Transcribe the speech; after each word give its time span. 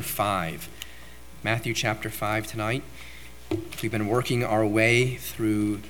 5. 0.00 0.68
Matthew 1.42 1.74
chapter 1.74 2.10
5 2.10 2.46
tonight. 2.46 2.82
We've 3.82 3.90
been 3.90 4.08
working 4.08 4.44
our 4.44 4.66
way 4.66 5.16
through 5.16 5.80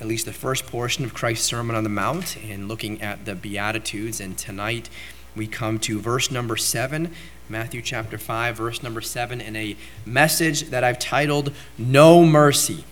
at 0.00 0.06
least 0.06 0.26
the 0.26 0.32
first 0.32 0.66
portion 0.66 1.04
of 1.04 1.12
Christ's 1.12 1.46
Sermon 1.46 1.76
on 1.76 1.84
the 1.84 1.90
Mount 1.90 2.36
and 2.42 2.68
looking 2.68 3.02
at 3.02 3.24
the 3.24 3.34
Beatitudes. 3.34 4.20
And 4.20 4.36
tonight 4.38 4.88
we 5.36 5.46
come 5.46 5.78
to 5.80 6.00
verse 6.00 6.30
number 6.30 6.56
7, 6.56 7.14
Matthew 7.48 7.82
chapter 7.82 8.18
5, 8.18 8.56
verse 8.56 8.82
number 8.82 9.00
7, 9.00 9.40
in 9.40 9.56
a 9.56 9.76
message 10.06 10.70
that 10.70 10.84
I've 10.84 10.98
titled 10.98 11.52
No 11.76 12.24
Mercy. 12.24 12.84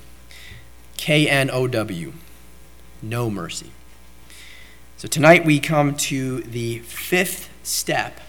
K 0.99 1.29
N 1.29 1.49
O 1.51 1.67
W. 1.67 2.13
No 3.01 3.31
mercy. 3.31 3.71
So 4.99 5.09
tonight 5.09 5.45
we 5.45 5.61
come 5.61 5.95
to 5.97 6.43
the 6.43 6.81
fifth 6.81 7.49
step 7.63 8.21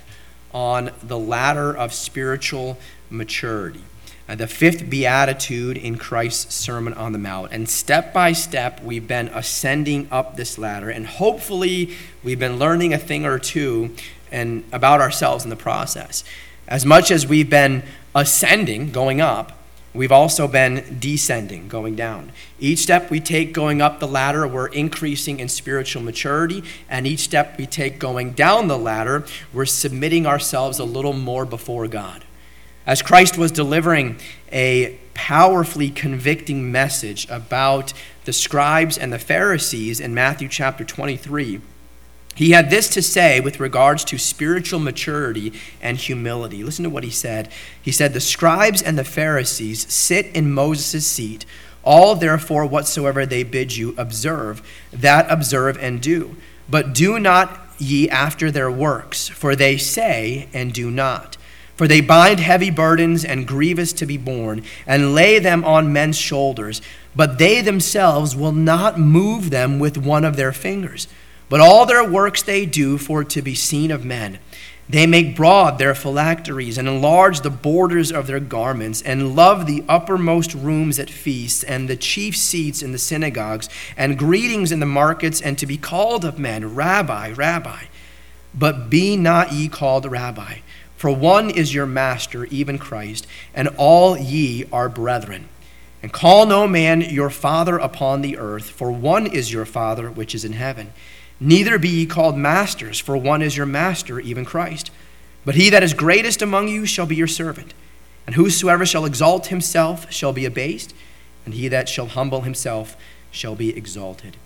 on 0.54 0.92
the 1.02 1.18
ladder 1.18 1.76
of 1.76 1.94
spiritual 1.94 2.78
maturity. 3.10 3.82
Uh, 4.28 4.36
the 4.36 4.46
fifth 4.46 4.88
beatitude 4.90 5.76
in 5.76 5.98
Christ's 5.98 6.54
Sermon 6.54 6.94
on 6.94 7.14
the 7.14 7.18
Mount. 7.18 7.52
And 7.52 7.68
step 7.68 8.14
by 8.14 8.32
step, 8.32 8.80
we've 8.84 9.08
been 9.08 9.28
ascending 9.30 10.08
up 10.12 10.38
this 10.38 10.60
ladder. 10.60 10.92
And 10.92 11.08
hopefully, 11.08 11.96
we've 12.24 12.38
been 12.38 12.60
learning 12.60 12.94
a 12.94 13.00
thing 13.00 13.26
or 13.26 13.40
two 13.40 13.96
and 14.32 14.64
about 14.72 15.02
ourselves 15.02 15.44
in 15.44 15.50
the 15.50 15.56
process. 15.56 16.24
As 16.68 16.86
much 16.86 17.10
as 17.10 17.26
we've 17.26 17.50
been 17.50 17.82
ascending, 18.14 18.92
going 18.92 19.20
up, 19.20 19.59
We've 19.94 20.12
also 20.12 20.48
been 20.48 20.98
descending, 21.00 21.68
going 21.68 21.96
down. 21.96 22.32
Each 22.60 22.80
step 22.80 23.10
we 23.10 23.20
take 23.20 23.54
going 23.54 23.82
up 23.82 24.00
the 24.00 24.08
ladder, 24.08 24.48
we're 24.48 24.68
increasing 24.68 25.40
in 25.40 25.50
spiritual 25.50 26.04
maturity. 26.04 26.64
And 26.88 27.08
each 27.08 27.22
step 27.22 27.58
we 27.58 27.66
take 27.66 27.98
going 27.98 28.34
down 28.34 28.68
the 28.68 28.78
ladder, 28.78 29.26
we're 29.52 29.66
submitting 29.66 30.28
ourselves 30.28 30.78
a 30.78 30.86
little 30.86 31.14
more 31.14 31.46
before 31.46 31.88
God. 31.88 32.24
As 32.86 33.02
Christ 33.02 33.38
was 33.38 33.52
delivering 33.52 34.18
a 34.52 35.00
powerfully 35.14 35.90
convicting 35.90 36.72
message 36.72 37.28
about 37.30 37.94
the 38.26 38.34
scribes 38.34 38.98
and 38.98 39.12
the 39.12 39.20
Pharisees 39.20 40.00
in 40.00 40.14
Matthew 40.14 40.48
chapter 40.48 40.84
23, 40.84 41.62
he 42.40 42.52
had 42.52 42.70
this 42.70 42.88
to 42.92 43.02
say 43.02 43.42
with 43.42 43.60
regards 43.60 44.06
to 44.06 44.18
spiritual 44.18 44.80
maturity 44.80 45.52
and 45.82 45.98
humility. 45.98 46.64
Listen 46.64 46.84
to 46.84 46.90
what 46.90 47.04
he 47.04 47.10
said. 47.10 47.52
He 47.82 47.92
said, 47.92 48.14
The 48.14 48.22
scribes 48.22 48.82
and 48.82 48.98
the 48.98 49.04
Pharisees 49.04 49.92
sit 49.94 50.28
in 50.28 50.50
Moses' 50.50 51.06
seat. 51.06 51.46
All, 51.84 52.16
therefore, 52.16 52.66
whatsoever 52.66 53.26
they 53.26 53.44
bid 53.44 53.76
you 53.76 53.94
observe, 53.98 54.62
that 54.94 55.30
observe 55.30 55.78
and 55.80 56.02
do. 56.02 56.38
But 56.70 56.94
do 56.94 57.20
not 57.20 57.60
ye 57.78 58.10
after 58.10 58.52
their 58.52 58.72
works, 58.72 59.28
for 59.28 59.54
they 59.54 59.76
say 59.76 60.48
and 60.54 60.72
do 60.72 60.90
not. 60.90 61.36
For 61.76 61.90
they 61.90 62.00
bind 62.00 62.40
heavy 62.40 62.70
burdens 62.70 63.26
and 63.26 63.46
grievous 63.46 63.92
to 63.92 64.06
be 64.06 64.16
borne, 64.18 64.64
and 64.88 65.14
lay 65.14 65.40
them 65.40 65.66
on 65.66 65.92
men's 65.92 66.18
shoulders, 66.18 66.82
but 67.14 67.38
they 67.38 67.60
themselves 67.60 68.34
will 68.34 68.54
not 68.54 68.98
move 68.98 69.50
them 69.50 69.78
with 69.78 69.98
one 69.98 70.24
of 70.24 70.38
their 70.38 70.54
fingers. 70.54 71.10
But 71.50 71.60
all 71.60 71.86
their 71.86 72.08
works 72.08 72.42
they 72.44 72.66
do 72.66 72.98
for 72.98 73.24
to 73.24 73.42
be 73.42 73.56
seen 73.56 73.92
of 73.92 74.06
men. 74.06 74.40
They 74.88 75.06
make 75.06 75.36
broad 75.36 75.78
their 75.78 75.94
phylacteries 75.94 76.78
and 76.78 76.88
enlarge 76.88 77.42
the 77.42 77.52
borders 77.52 78.12
of 78.12 78.26
their 78.26 78.40
garments, 78.40 79.04
and 79.04 79.36
love 79.36 79.68
the 79.68 79.84
uppermost 79.88 80.56
rooms 80.56 80.98
at 80.98 81.12
feasts, 81.12 81.64
and 81.64 81.88
the 81.88 81.96
chief 81.96 82.36
seats 82.36 82.82
in 82.82 82.92
the 82.92 82.98
synagogues, 82.98 83.70
and 83.96 84.18
greetings 84.18 84.72
in 84.72 84.80
the 84.80 84.88
markets, 84.88 85.42
and 85.42 85.60
to 85.60 85.68
be 85.68 85.78
called 85.78 86.26
of 86.26 86.40
men, 86.40 86.74
Rabbi, 86.74 87.34
Rabbi. 87.34 87.84
But 88.56 88.90
be 88.90 89.16
not 89.16 89.52
ye 89.52 89.68
called 89.68 90.10
Rabbi, 90.10 90.60
for 90.98 91.12
one 91.12 91.52
is 91.52 91.74
your 91.74 91.86
master, 91.86 92.46
even 92.46 92.80
Christ, 92.80 93.28
and 93.54 93.70
all 93.78 94.18
ye 94.18 94.66
are 94.72 94.90
brethren. 94.90 95.50
And 96.02 96.12
call 96.12 96.46
no 96.48 96.68
man 96.68 97.02
your 97.02 97.30
father 97.30 97.78
upon 97.78 98.22
the 98.22 98.38
earth, 98.38 98.70
for 98.70 98.92
one 98.92 99.28
is 99.28 99.54
your 99.54 99.66
Father 99.66 100.10
which 100.10 100.34
is 100.34 100.46
in 100.46 100.54
heaven. 100.54 100.94
Neither 101.40 101.80
be 101.80 101.90
ye 101.90 102.06
called 102.06 102.38
masters, 102.38 103.00
for 103.00 103.16
one 103.16 103.42
is 103.42 103.56
your 103.56 103.66
master, 103.66 104.20
even 104.20 104.44
Christ. 104.44 104.92
But 105.46 105.56
he 105.56 105.70
that 105.70 105.84
is 105.84 105.94
greatest 105.94 106.42
among 106.42 106.68
you 106.68 106.86
shall 106.86 107.06
be 107.06 107.16
your 107.16 107.28
servant. 107.28 107.74
And 108.26 108.36
whosoever 108.36 108.86
shall 108.86 109.06
exalt 109.06 109.48
himself 109.48 110.12
shall 110.12 110.34
be 110.34 110.46
abased, 110.46 110.94
and 111.46 111.54
he 111.54 111.68
that 111.70 111.90
shall 111.90 112.08
humble 112.08 112.42
himself 112.42 112.96
shall 113.32 113.56
be 113.56 113.76
exalted. 113.76 114.38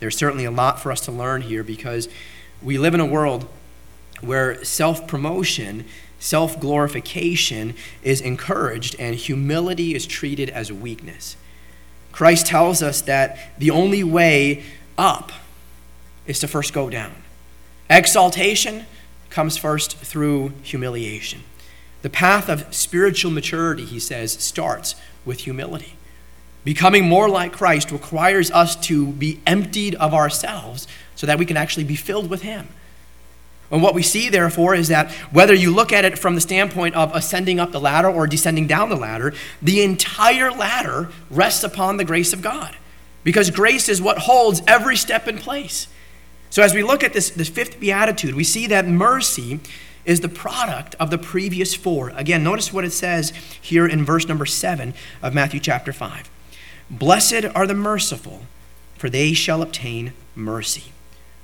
There's 0.00 0.16
certainly 0.16 0.44
a 0.44 0.50
lot 0.50 0.80
for 0.80 0.92
us 0.92 1.00
to 1.02 1.12
learn 1.12 1.42
here 1.42 1.64
because 1.64 2.08
we 2.62 2.78
live 2.78 2.94
in 2.94 3.00
a 3.00 3.06
world 3.06 3.48
where 4.20 4.62
self 4.64 5.06
promotion, 5.08 5.84
self 6.18 6.60
glorification 6.60 7.74
is 8.02 8.20
encouraged, 8.20 8.96
and 8.98 9.16
humility 9.16 9.94
is 9.94 10.06
treated 10.06 10.50
as 10.50 10.72
weakness. 10.72 11.36
Christ 12.12 12.46
tells 12.46 12.82
us 12.82 13.00
that 13.02 13.38
the 13.58 13.70
only 13.70 14.04
way 14.04 14.62
up 14.96 15.32
is 16.28 16.38
to 16.38 16.46
first 16.46 16.72
go 16.72 16.88
down. 16.88 17.12
Exaltation 17.90 18.86
comes 19.30 19.56
first 19.56 19.96
through 19.96 20.52
humiliation. 20.62 21.42
The 22.02 22.10
path 22.10 22.48
of 22.48 22.72
spiritual 22.72 23.32
maturity, 23.32 23.84
he 23.84 23.98
says, 23.98 24.32
starts 24.34 24.94
with 25.24 25.40
humility. 25.40 25.94
Becoming 26.64 27.08
more 27.08 27.28
like 27.28 27.52
Christ 27.52 27.90
requires 27.90 28.50
us 28.50 28.76
to 28.86 29.06
be 29.06 29.40
emptied 29.46 29.94
of 29.96 30.14
ourselves 30.14 30.86
so 31.16 31.26
that 31.26 31.38
we 31.38 31.46
can 31.46 31.56
actually 31.56 31.84
be 31.84 31.96
filled 31.96 32.30
with 32.30 32.42
him. 32.42 32.68
And 33.70 33.82
what 33.82 33.94
we 33.94 34.02
see, 34.02 34.28
therefore, 34.28 34.74
is 34.74 34.88
that 34.88 35.10
whether 35.32 35.52
you 35.52 35.74
look 35.74 35.92
at 35.92 36.04
it 36.04 36.18
from 36.18 36.34
the 36.34 36.40
standpoint 36.40 36.94
of 36.94 37.14
ascending 37.14 37.60
up 37.60 37.72
the 37.72 37.80
ladder 37.80 38.08
or 38.08 38.26
descending 38.26 38.66
down 38.66 38.88
the 38.88 38.96
ladder, 38.96 39.34
the 39.60 39.82
entire 39.82 40.50
ladder 40.50 41.10
rests 41.30 41.64
upon 41.64 41.96
the 41.96 42.04
grace 42.04 42.32
of 42.32 42.40
God. 42.40 42.76
Because 43.24 43.50
grace 43.50 43.88
is 43.88 44.00
what 44.00 44.18
holds 44.18 44.62
every 44.66 44.96
step 44.96 45.28
in 45.28 45.38
place. 45.38 45.88
So, 46.50 46.62
as 46.62 46.74
we 46.74 46.82
look 46.82 47.04
at 47.04 47.12
this, 47.12 47.30
this 47.30 47.48
fifth 47.48 47.78
beatitude, 47.78 48.34
we 48.34 48.44
see 48.44 48.66
that 48.68 48.86
mercy 48.86 49.60
is 50.04 50.20
the 50.20 50.28
product 50.28 50.94
of 50.98 51.10
the 51.10 51.18
previous 51.18 51.74
four. 51.74 52.10
Again, 52.10 52.42
notice 52.42 52.72
what 52.72 52.84
it 52.84 52.92
says 52.92 53.32
here 53.60 53.86
in 53.86 54.04
verse 54.04 54.26
number 54.26 54.46
seven 54.46 54.94
of 55.22 55.34
Matthew 55.34 55.60
chapter 55.60 55.92
5. 55.92 56.30
Blessed 56.90 57.44
are 57.54 57.66
the 57.66 57.74
merciful, 57.74 58.42
for 58.96 59.10
they 59.10 59.34
shall 59.34 59.60
obtain 59.60 60.14
mercy. 60.34 60.92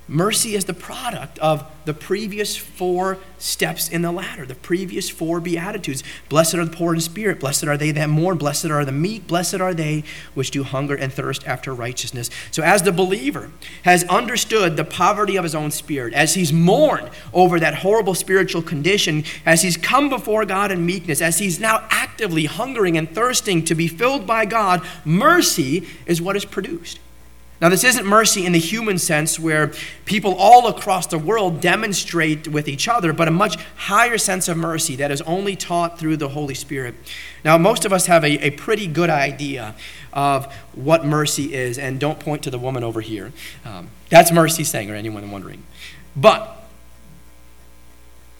Mercy 0.07 0.53
is 0.53 0.65
the 0.65 0.73
product 0.73 1.39
of 1.39 1.65
the 1.85 1.93
previous 1.93 2.55
four 2.55 3.17
steps 3.39 3.89
in 3.89 4.03
the 4.03 4.11
ladder, 4.11 4.45
the 4.45 4.53
previous 4.53 5.09
four 5.09 5.39
Beatitudes. 5.39 6.03
Blessed 6.29 6.55
are 6.55 6.65
the 6.65 6.75
poor 6.75 6.93
in 6.93 7.01
spirit. 7.01 7.39
Blessed 7.39 7.65
are 7.65 7.75
they 7.77 7.91
that 7.91 8.09
mourn. 8.09 8.37
Blessed 8.37 8.65
are 8.65 8.85
the 8.85 8.91
meek. 8.91 9.25
Blessed 9.27 9.55
are 9.55 9.73
they 9.73 10.03
which 10.35 10.51
do 10.51 10.61
hunger 10.61 10.95
and 10.95 11.11
thirst 11.11 11.47
after 11.47 11.73
righteousness. 11.73 12.29
So, 12.51 12.61
as 12.61 12.83
the 12.83 12.91
believer 12.91 13.49
has 13.83 14.03
understood 14.03 14.77
the 14.77 14.83
poverty 14.83 15.37
of 15.37 15.43
his 15.43 15.55
own 15.55 15.71
spirit, 15.71 16.13
as 16.13 16.35
he's 16.35 16.53
mourned 16.53 17.09
over 17.33 17.59
that 17.59 17.75
horrible 17.75 18.13
spiritual 18.13 18.61
condition, 18.61 19.23
as 19.43 19.63
he's 19.63 19.77
come 19.77 20.09
before 20.09 20.45
God 20.45 20.71
in 20.71 20.85
meekness, 20.85 21.19
as 21.19 21.39
he's 21.39 21.59
now 21.59 21.87
actively 21.89 22.45
hungering 22.45 22.95
and 22.95 23.09
thirsting 23.09 23.65
to 23.65 23.73
be 23.73 23.87
filled 23.87 24.27
by 24.27 24.45
God, 24.45 24.85
mercy 25.03 25.87
is 26.05 26.21
what 26.21 26.35
is 26.35 26.45
produced. 26.45 26.99
Now, 27.61 27.69
this 27.69 27.85
isn't 27.85 28.05
mercy 28.05 28.45
in 28.45 28.51
the 28.51 28.59
human 28.59 28.97
sense 28.97 29.39
where 29.39 29.71
people 30.03 30.35
all 30.35 30.67
across 30.67 31.07
the 31.07 31.17
world 31.17 31.61
demonstrate 31.61 32.49
with 32.49 32.67
each 32.67 32.87
other, 32.89 33.13
but 33.13 33.29
a 33.29 33.31
much 33.31 33.55
higher 33.77 34.17
sense 34.17 34.49
of 34.49 34.57
mercy 34.57 34.97
that 34.97 35.09
is 35.09 35.21
only 35.21 35.55
taught 35.55 35.97
through 35.97 36.17
the 36.17 36.29
Holy 36.29 36.53
Spirit. 36.53 36.95
Now, 37.45 37.57
most 37.57 37.85
of 37.85 37.93
us 37.93 38.07
have 38.07 38.25
a, 38.25 38.45
a 38.45 38.49
pretty 38.51 38.87
good 38.87 39.09
idea 39.09 39.73
of 40.11 40.51
what 40.73 41.05
mercy 41.05 41.53
is, 41.53 41.77
and 41.77 41.99
don't 41.99 42.19
point 42.19 42.43
to 42.43 42.49
the 42.49 42.59
woman 42.59 42.83
over 42.83 42.99
here. 42.99 43.31
Um, 43.63 43.89
that's 44.09 44.31
Mercy 44.31 44.63
saying, 44.63 44.91
or 44.91 44.95
anyone 44.95 45.29
wondering. 45.31 45.63
But, 46.15 46.57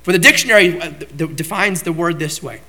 for 0.03 0.11
the 0.11 0.19
dictionary, 0.19 0.79
uh, 0.79 0.89
defines 0.89 1.83
the 1.83 1.93
word 1.93 2.19
this 2.19 2.43
way 2.43 2.61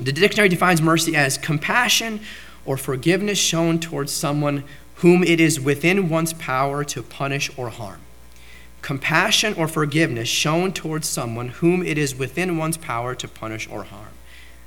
the 0.00 0.12
dictionary 0.12 0.48
defines 0.48 0.80
mercy 0.80 1.14
as 1.14 1.38
compassion 1.38 2.20
or 2.64 2.76
forgiveness 2.76 3.38
shown 3.38 3.78
towards 3.78 4.12
someone 4.12 4.64
whom 5.02 5.24
it 5.24 5.40
is 5.40 5.60
within 5.60 6.08
one's 6.08 6.32
power 6.32 6.84
to 6.84 7.02
punish 7.02 7.50
or 7.56 7.70
harm. 7.70 8.00
Compassion 8.82 9.52
or 9.54 9.66
forgiveness 9.66 10.28
shown 10.28 10.72
towards 10.72 11.08
someone 11.08 11.48
whom 11.48 11.82
it 11.82 11.98
is 11.98 12.14
within 12.14 12.56
one's 12.56 12.76
power 12.76 13.12
to 13.12 13.26
punish 13.26 13.68
or 13.68 13.82
harm. 13.82 14.12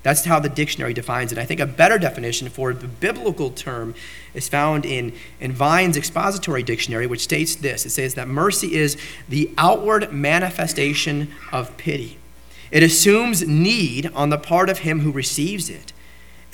That's 0.04 0.26
how 0.26 0.42
the 0.42 0.50
dictionary 0.50 0.94
defines 0.94 1.32
it. 1.32 1.38
I 1.38 1.46
think 1.46 1.62
a 1.62 1.66
better 1.66 1.98
definition 1.98 2.50
for 2.50 2.74
the 2.74 2.88
biblical 2.88 3.50
term 3.50 3.96
is 4.34 4.50
found 4.50 4.86
in, 4.86 5.14
in 5.40 5.54
Vine's 5.54 5.96
expository 5.96 6.64
dictionary, 6.64 7.08
which 7.08 7.22
states 7.22 7.56
this 7.56 7.86
it 7.86 7.92
says 7.92 8.16
that 8.16 8.28
mercy 8.28 8.76
is 8.76 8.98
the 9.30 9.50
outward 9.58 10.12
manifestation 10.12 11.32
of 11.54 11.76
pity. 11.78 12.18
It 12.72 12.84
assumes 12.84 13.48
need 13.48 14.08
on 14.14 14.32
the 14.32 14.38
part 14.38 14.70
of 14.70 14.80
him 14.80 15.00
who 15.00 15.12
receives 15.12 15.70
it 15.70 15.94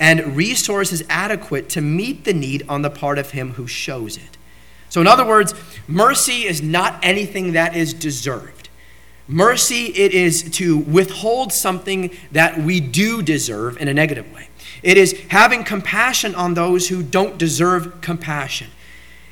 and 0.02 0.34
resources 0.36 1.00
adequate 1.08 1.68
to 1.68 1.80
meet 1.80 2.24
the 2.24 2.34
need 2.34 2.64
on 2.68 2.82
the 2.82 2.90
part 2.90 3.20
of 3.20 3.30
him 3.30 3.52
who 3.52 3.68
shows 3.68 4.16
it. 4.16 4.36
So, 4.88 5.00
in 5.00 5.06
other 5.06 5.24
words, 5.24 5.54
mercy 5.86 6.42
is 6.42 6.60
not 6.60 6.98
anything 7.04 7.52
that 7.52 7.76
is 7.76 7.94
deserved. 7.94 8.68
Mercy, 9.28 9.86
it 9.94 10.12
is 10.12 10.50
to 10.56 10.76
withhold 10.76 11.52
something 11.52 12.10
that 12.32 12.58
we 12.58 12.80
do 12.80 13.22
deserve 13.22 13.80
in 13.80 13.86
a 13.86 13.94
negative 13.94 14.30
way. 14.34 14.48
It 14.82 14.98
is 14.98 15.12
having 15.28 15.62
compassion 15.62 16.34
on 16.34 16.54
those 16.54 16.88
who 16.88 17.04
don't 17.04 17.38
deserve 17.38 18.00
compassion. 18.00 18.70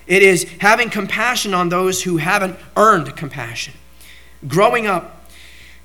It 0.07 0.23
is 0.23 0.45
having 0.61 0.89
compassion 0.89 1.53
on 1.53 1.71
those 1.71 2.05
who 2.05 2.19
haven't 2.19 2.57
earned 2.77 3.17
compassion. 3.17 3.75
Growing 4.47 4.87
up, 4.87 5.20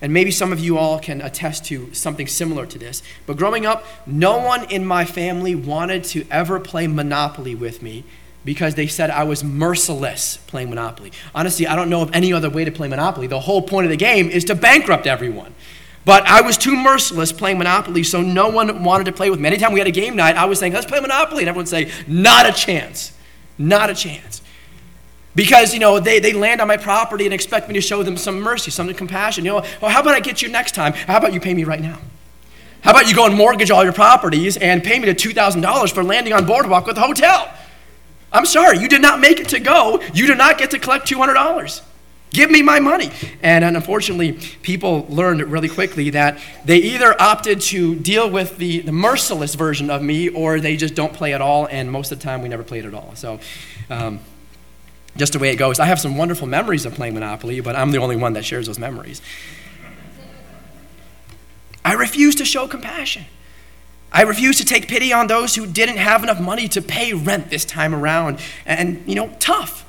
and 0.06 0.14
maybe 0.14 0.30
some 0.30 0.54
of 0.54 0.60
you 0.60 0.78
all 0.78 1.00
can 1.00 1.20
attest 1.20 1.66
to 1.66 1.92
something 1.92 2.28
similar 2.28 2.68
to 2.68 2.78
this, 2.78 3.02
but 3.26 3.38
growing 3.38 3.66
up, 3.66 3.84
no 4.06 4.38
one 4.38 4.70
in 4.70 4.86
my 4.86 5.04
family 5.04 5.56
wanted 5.56 6.04
to 6.04 6.28
ever 6.30 6.60
play 6.60 6.86
Monopoly 6.86 7.56
with 7.56 7.82
me 7.82 8.04
because 8.44 8.76
they 8.76 8.86
said 8.86 9.10
I 9.10 9.24
was 9.24 9.44
merciless 9.44 10.38
playing 10.46 10.70
Monopoly. 10.70 11.12
Honestly, 11.34 11.66
I 11.66 11.76
don't 11.76 11.90
know 11.90 12.04
of 12.04 12.12
any 12.14 12.32
other 12.32 12.52
way 12.52 12.64
to 12.64 12.72
play 12.72 12.88
Monopoly. 12.88 13.26
The 13.26 13.40
whole 13.40 13.64
point 13.64 13.86
of 13.86 13.90
the 13.90 13.98
game 13.98 14.30
is 14.30 14.46
to 14.46 14.54
bankrupt 14.54 15.08
everyone. 15.08 15.56
But 16.06 16.28
I 16.28 16.42
was 16.42 16.56
too 16.56 16.76
merciless 16.76 17.32
playing 17.32 17.58
Monopoly, 17.58 18.04
so 18.04 18.22
no 18.22 18.50
one 18.50 18.84
wanted 18.84 19.06
to 19.06 19.12
play 19.12 19.32
with 19.32 19.40
me. 19.40 19.48
Anytime 19.48 19.74
we 19.74 19.80
had 19.80 19.88
a 19.88 19.92
game 19.92 20.16
night, 20.16 20.36
I 20.36 20.46
was 20.46 20.60
saying, 20.60 20.74
let's 20.74 20.86
play 20.86 21.00
Monopoly. 21.00 21.42
And 21.42 21.50
everyone 21.50 21.64
would 21.64 21.68
say, 21.68 21.92
not 22.08 22.48
a 22.48 22.52
chance. 22.52 23.12
Not 23.58 23.90
a 23.90 23.96
chance. 23.96 24.44
Because, 25.36 25.74
you 25.74 25.80
know, 25.80 26.00
they, 26.00 26.20
they 26.20 26.34
land 26.34 26.62
on 26.62 26.68
my 26.68 26.78
property 26.78 27.26
and 27.26 27.34
expect 27.34 27.68
me 27.68 27.74
to 27.74 27.82
show 27.82 28.04
them 28.04 28.16
some 28.18 28.40
mercy, 28.40 28.72
some 28.72 28.94
compassion. 28.94 29.44
You 29.44 29.52
know, 29.52 29.66
well, 29.82 29.92
how 29.92 30.02
about 30.02 30.16
I 30.16 30.22
get 30.22 30.42
you 30.42 30.48
next 30.48 30.74
time? 30.74 30.94
How 30.94 31.18
about 31.18 31.34
you 31.34 31.40
pay 31.40 31.54
me 31.54 31.66
right 31.66 31.82
now? 31.82 32.00
How 32.82 32.92
about 32.92 33.10
you 33.10 33.16
go 33.16 33.26
and 33.26 33.36
mortgage 33.36 33.72
all 33.72 33.84
your 33.84 33.94
properties 33.94 34.58
and 34.58 34.84
pay 34.84 35.00
me 35.00 35.06
the 35.06 35.16
$2,000 35.16 35.92
for 35.92 36.04
landing 36.04 36.34
on 36.34 36.46
Boardwalk 36.46 36.86
with 36.86 36.98
a 36.98 37.02
hotel? 37.02 37.52
I'm 38.32 38.46
sorry, 38.46 38.80
you 38.80 38.88
did 38.88 39.02
not 39.02 39.20
make 39.20 39.40
it 39.40 39.50
to 39.50 39.60
go. 39.60 40.02
You 40.14 40.28
did 40.28 40.38
not 40.38 40.58
get 40.58 40.72
to 40.72 40.80
collect 40.80 41.10
$200. 41.10 41.82
Give 42.30 42.52
me 42.52 42.62
my 42.62 42.80
money. 42.80 43.12
And 43.42 43.64
unfortunately, 43.64 44.34
people 44.62 45.06
learned 45.10 45.42
really 45.44 45.70
quickly 45.70 46.10
that 46.12 46.38
they 46.66 46.78
either 46.78 47.20
opted 47.20 47.62
to 47.62 47.96
deal 47.96 48.30
with 48.30 48.58
the, 48.58 48.82
the 48.82 48.92
merciless 48.92 49.56
version 49.56 49.90
of 49.90 50.02
me 50.02 50.30
or 50.30 50.60
they 50.60 50.76
just 50.76 50.96
don't 50.96 51.14
play 51.14 51.34
at 51.34 51.42
all. 51.42 51.66
And 51.68 51.90
most 51.90 52.12
of 52.12 52.20
the 52.20 52.24
time, 52.24 52.42
we 52.42 52.50
never 52.50 52.64
played 52.64 52.86
at 52.86 52.94
all. 52.94 53.14
So, 53.16 53.40
um, 53.90 54.20
just 55.18 55.34
the 55.34 55.40
way 55.40 55.50
it 55.50 55.56
goes. 55.56 55.80
I 55.80 55.86
have 55.86 56.00
some 56.00 56.18
wonderful 56.18 56.48
memories 56.48 56.86
of 56.86 56.94
playing 56.94 57.14
Monopoly, 57.14 57.60
but 57.62 57.76
I'm 57.76 57.92
the 57.92 58.00
only 58.00 58.16
one 58.16 58.34
that 58.34 58.46
shares 58.46 58.68
those 58.68 58.80
memories. 58.80 59.22
I 61.84 61.94
refuse 61.94 62.36
to 62.36 62.46
show 62.46 62.68
compassion. 62.68 63.26
I 64.12 64.22
refuse 64.22 64.58
to 64.58 64.66
take 64.66 64.88
pity 64.88 65.12
on 65.12 65.28
those 65.28 65.56
who 65.56 65.68
didn't 65.68 65.98
have 65.98 66.24
enough 66.24 66.40
money 66.40 66.68
to 66.70 66.82
pay 66.82 67.14
rent 67.14 67.50
this 67.50 67.66
time 67.66 67.94
around. 67.94 68.40
And, 68.66 69.04
you 69.06 69.16
know, 69.16 69.30
tough. 69.40 69.86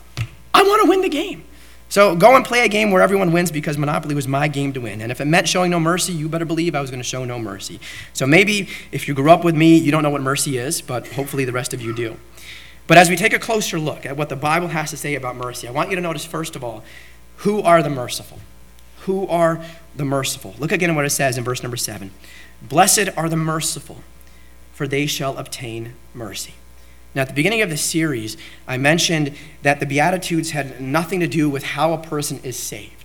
I 0.52 0.62
want 0.62 0.82
to 0.82 0.88
win 0.88 1.00
the 1.00 1.08
game. 1.08 1.44
So 1.88 2.16
go 2.16 2.34
and 2.34 2.44
play 2.44 2.64
a 2.64 2.68
game 2.68 2.90
where 2.90 3.00
everyone 3.00 3.32
wins 3.32 3.52
because 3.52 3.78
Monopoly 3.78 4.14
was 4.14 4.26
my 4.26 4.48
game 4.48 4.72
to 4.72 4.80
win. 4.80 5.00
And 5.00 5.12
if 5.12 5.20
it 5.20 5.26
meant 5.26 5.48
showing 5.48 5.70
no 5.70 5.78
mercy, 5.78 6.12
you 6.12 6.28
better 6.28 6.44
believe 6.44 6.74
I 6.74 6.80
was 6.80 6.90
going 6.90 7.00
to 7.00 7.08
show 7.08 7.24
no 7.24 7.38
mercy. 7.38 7.78
So 8.12 8.26
maybe 8.26 8.68
if 8.90 9.06
you 9.06 9.14
grew 9.14 9.30
up 9.30 9.44
with 9.44 9.54
me, 9.54 9.76
you 9.76 9.92
don't 9.92 10.02
know 10.02 10.10
what 10.10 10.22
mercy 10.22 10.58
is, 10.58 10.82
but 10.82 11.06
hopefully 11.06 11.44
the 11.44 11.52
rest 11.52 11.72
of 11.72 11.80
you 11.80 11.94
do. 11.94 12.16
But 12.86 12.98
as 12.98 13.08
we 13.10 13.16
take 13.16 13.32
a 13.32 13.38
closer 13.38 13.78
look 13.78 14.06
at 14.06 14.16
what 14.16 14.28
the 14.28 14.36
Bible 14.36 14.68
has 14.68 14.90
to 14.90 14.96
say 14.96 15.14
about 15.14 15.36
mercy, 15.36 15.66
I 15.66 15.72
want 15.72 15.90
you 15.90 15.96
to 15.96 16.02
notice, 16.02 16.24
first 16.24 16.54
of 16.54 16.62
all, 16.62 16.84
who 17.38 17.60
are 17.62 17.82
the 17.82 17.90
merciful? 17.90 18.38
Who 19.00 19.26
are 19.26 19.64
the 19.94 20.04
merciful? 20.04 20.54
Look 20.58 20.72
again 20.72 20.90
at 20.90 20.96
what 20.96 21.04
it 21.04 21.10
says 21.10 21.36
in 21.36 21.44
verse 21.44 21.62
number 21.62 21.76
seven 21.76 22.12
Blessed 22.62 23.10
are 23.16 23.28
the 23.28 23.36
merciful 23.36 24.02
for 24.76 24.86
they 24.86 25.06
shall 25.06 25.38
obtain 25.38 25.94
mercy. 26.12 26.52
Now, 27.14 27.22
at 27.22 27.28
the 27.28 27.34
beginning 27.34 27.62
of 27.62 27.70
the 27.70 27.78
series, 27.78 28.36
I 28.68 28.76
mentioned 28.76 29.34
that 29.62 29.80
the 29.80 29.86
Beatitudes 29.86 30.50
had 30.50 30.82
nothing 30.82 31.18
to 31.20 31.26
do 31.26 31.48
with 31.48 31.62
how 31.62 31.94
a 31.94 31.98
person 31.98 32.40
is 32.42 32.58
saved, 32.58 32.95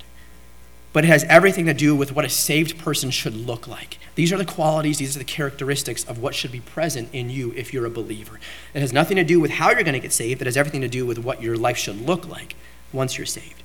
but 0.93 1.03
it 1.03 1.07
has 1.07 1.23
everything 1.25 1.65
to 1.65 1.73
do 1.73 1.95
with 1.95 2.13
what 2.13 2.25
a 2.25 2.29
saved 2.29 2.77
person 2.77 3.11
should 3.11 3.35
look 3.35 3.67
like. 3.67 3.97
These 4.15 4.33
are 4.33 4.38
the 4.38 4.45
qualities, 4.45 4.97
these 4.97 5.15
are 5.15 5.19
the 5.19 5.25
characteristics 5.25 6.03
of 6.03 6.19
what 6.19 6.35
should 6.35 6.51
be 6.51 6.59
present 6.59 7.09
in 7.13 7.29
you 7.29 7.53
if 7.55 7.73
you're 7.73 7.85
a 7.85 7.91
believer. 7.91 8.39
It 8.73 8.81
has 8.81 8.91
nothing 8.91 9.17
to 9.17 9.23
do 9.23 9.39
with 9.39 9.51
how 9.51 9.69
you're 9.69 9.83
going 9.83 9.93
to 9.93 9.99
get 9.99 10.13
saved, 10.13 10.41
it 10.41 10.47
has 10.47 10.57
everything 10.57 10.81
to 10.81 10.88
do 10.88 11.05
with 11.05 11.19
what 11.19 11.41
your 11.41 11.57
life 11.57 11.77
should 11.77 12.05
look 12.05 12.27
like 12.27 12.55
once 12.91 13.17
you're 13.17 13.25
saved. 13.25 13.63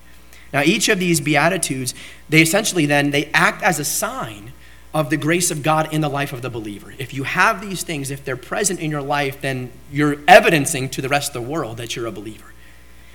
Now, 0.52 0.62
each 0.62 0.88
of 0.88 0.99
these 0.99 1.20
Beatitudes, 1.20 1.94
they 2.28 2.40
essentially 2.40 2.87
then, 2.87 3.11
they 3.11 3.26
act 3.34 3.62
as 3.62 3.81
a 3.81 3.84
sign 3.84 4.52
of 4.94 5.11
the 5.11 5.17
grace 5.17 5.50
of 5.50 5.62
God 5.62 5.93
in 5.93 6.00
the 6.00 6.08
life 6.08 6.32
of 6.32 6.40
the 6.40 6.49
believer. 6.49 6.94
If 6.96 7.12
you 7.12 7.25
have 7.25 7.61
these 7.61 7.82
things, 7.82 8.11
if 8.11 8.25
they're 8.25 8.37
present 8.37 8.81
in 8.81 8.90
your 8.90 9.02
life, 9.02 9.40
then 9.40 9.70
you're 9.93 10.17
evidencing 10.26 10.88
to 10.90 11.02
the 11.02 11.08
rest 11.08 11.34
of 11.37 11.43
the 11.43 11.50
world 11.50 11.76
that 11.76 11.96
you're 11.96 12.06
a 12.06 12.12
believer. 12.12 12.55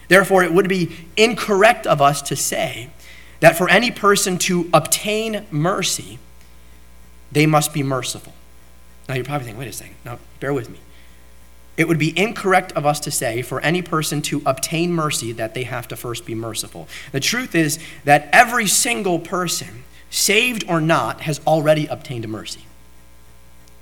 Therefore, 0.07 0.43
it 0.43 0.53
would 0.53 0.67
be 0.67 0.95
incorrect 1.15 1.87
of 1.87 2.01
us 2.01 2.21
to 2.23 2.35
say 2.35 2.91
that 3.41 3.57
for 3.57 3.69
any 3.69 3.91
person 3.91 4.37
to 4.39 4.69
obtain 4.73 5.45
mercy, 5.51 6.17
they 7.31 7.45
must 7.45 7.73
be 7.73 7.83
merciful. 7.83 8.33
Now, 9.09 9.15
you're 9.15 9.25
probably 9.25 9.45
thinking, 9.45 9.59
wait 9.59 9.67
a 9.67 9.73
second, 9.73 9.95
now 10.05 10.17
bear 10.39 10.53
with 10.53 10.69
me. 10.69 10.79
It 11.77 11.87
would 11.87 11.99
be 11.99 12.17
incorrect 12.17 12.71
of 12.73 12.85
us 12.85 12.99
to 13.01 13.11
say 13.11 13.41
for 13.41 13.59
any 13.61 13.81
person 13.81 14.21
to 14.23 14.41
obtain 14.45 14.93
mercy 14.93 15.31
that 15.33 15.53
they 15.53 15.63
have 15.63 15.87
to 15.89 15.95
first 15.95 16.25
be 16.25 16.35
merciful. 16.35 16.87
The 17.11 17.19
truth 17.19 17.55
is 17.55 17.79
that 18.05 18.29
every 18.31 18.67
single 18.67 19.19
person 19.19 19.83
saved 20.11 20.65
or 20.67 20.79
not, 20.79 21.21
has 21.21 21.41
already 21.47 21.87
obtained 21.87 22.27
mercy. 22.27 22.65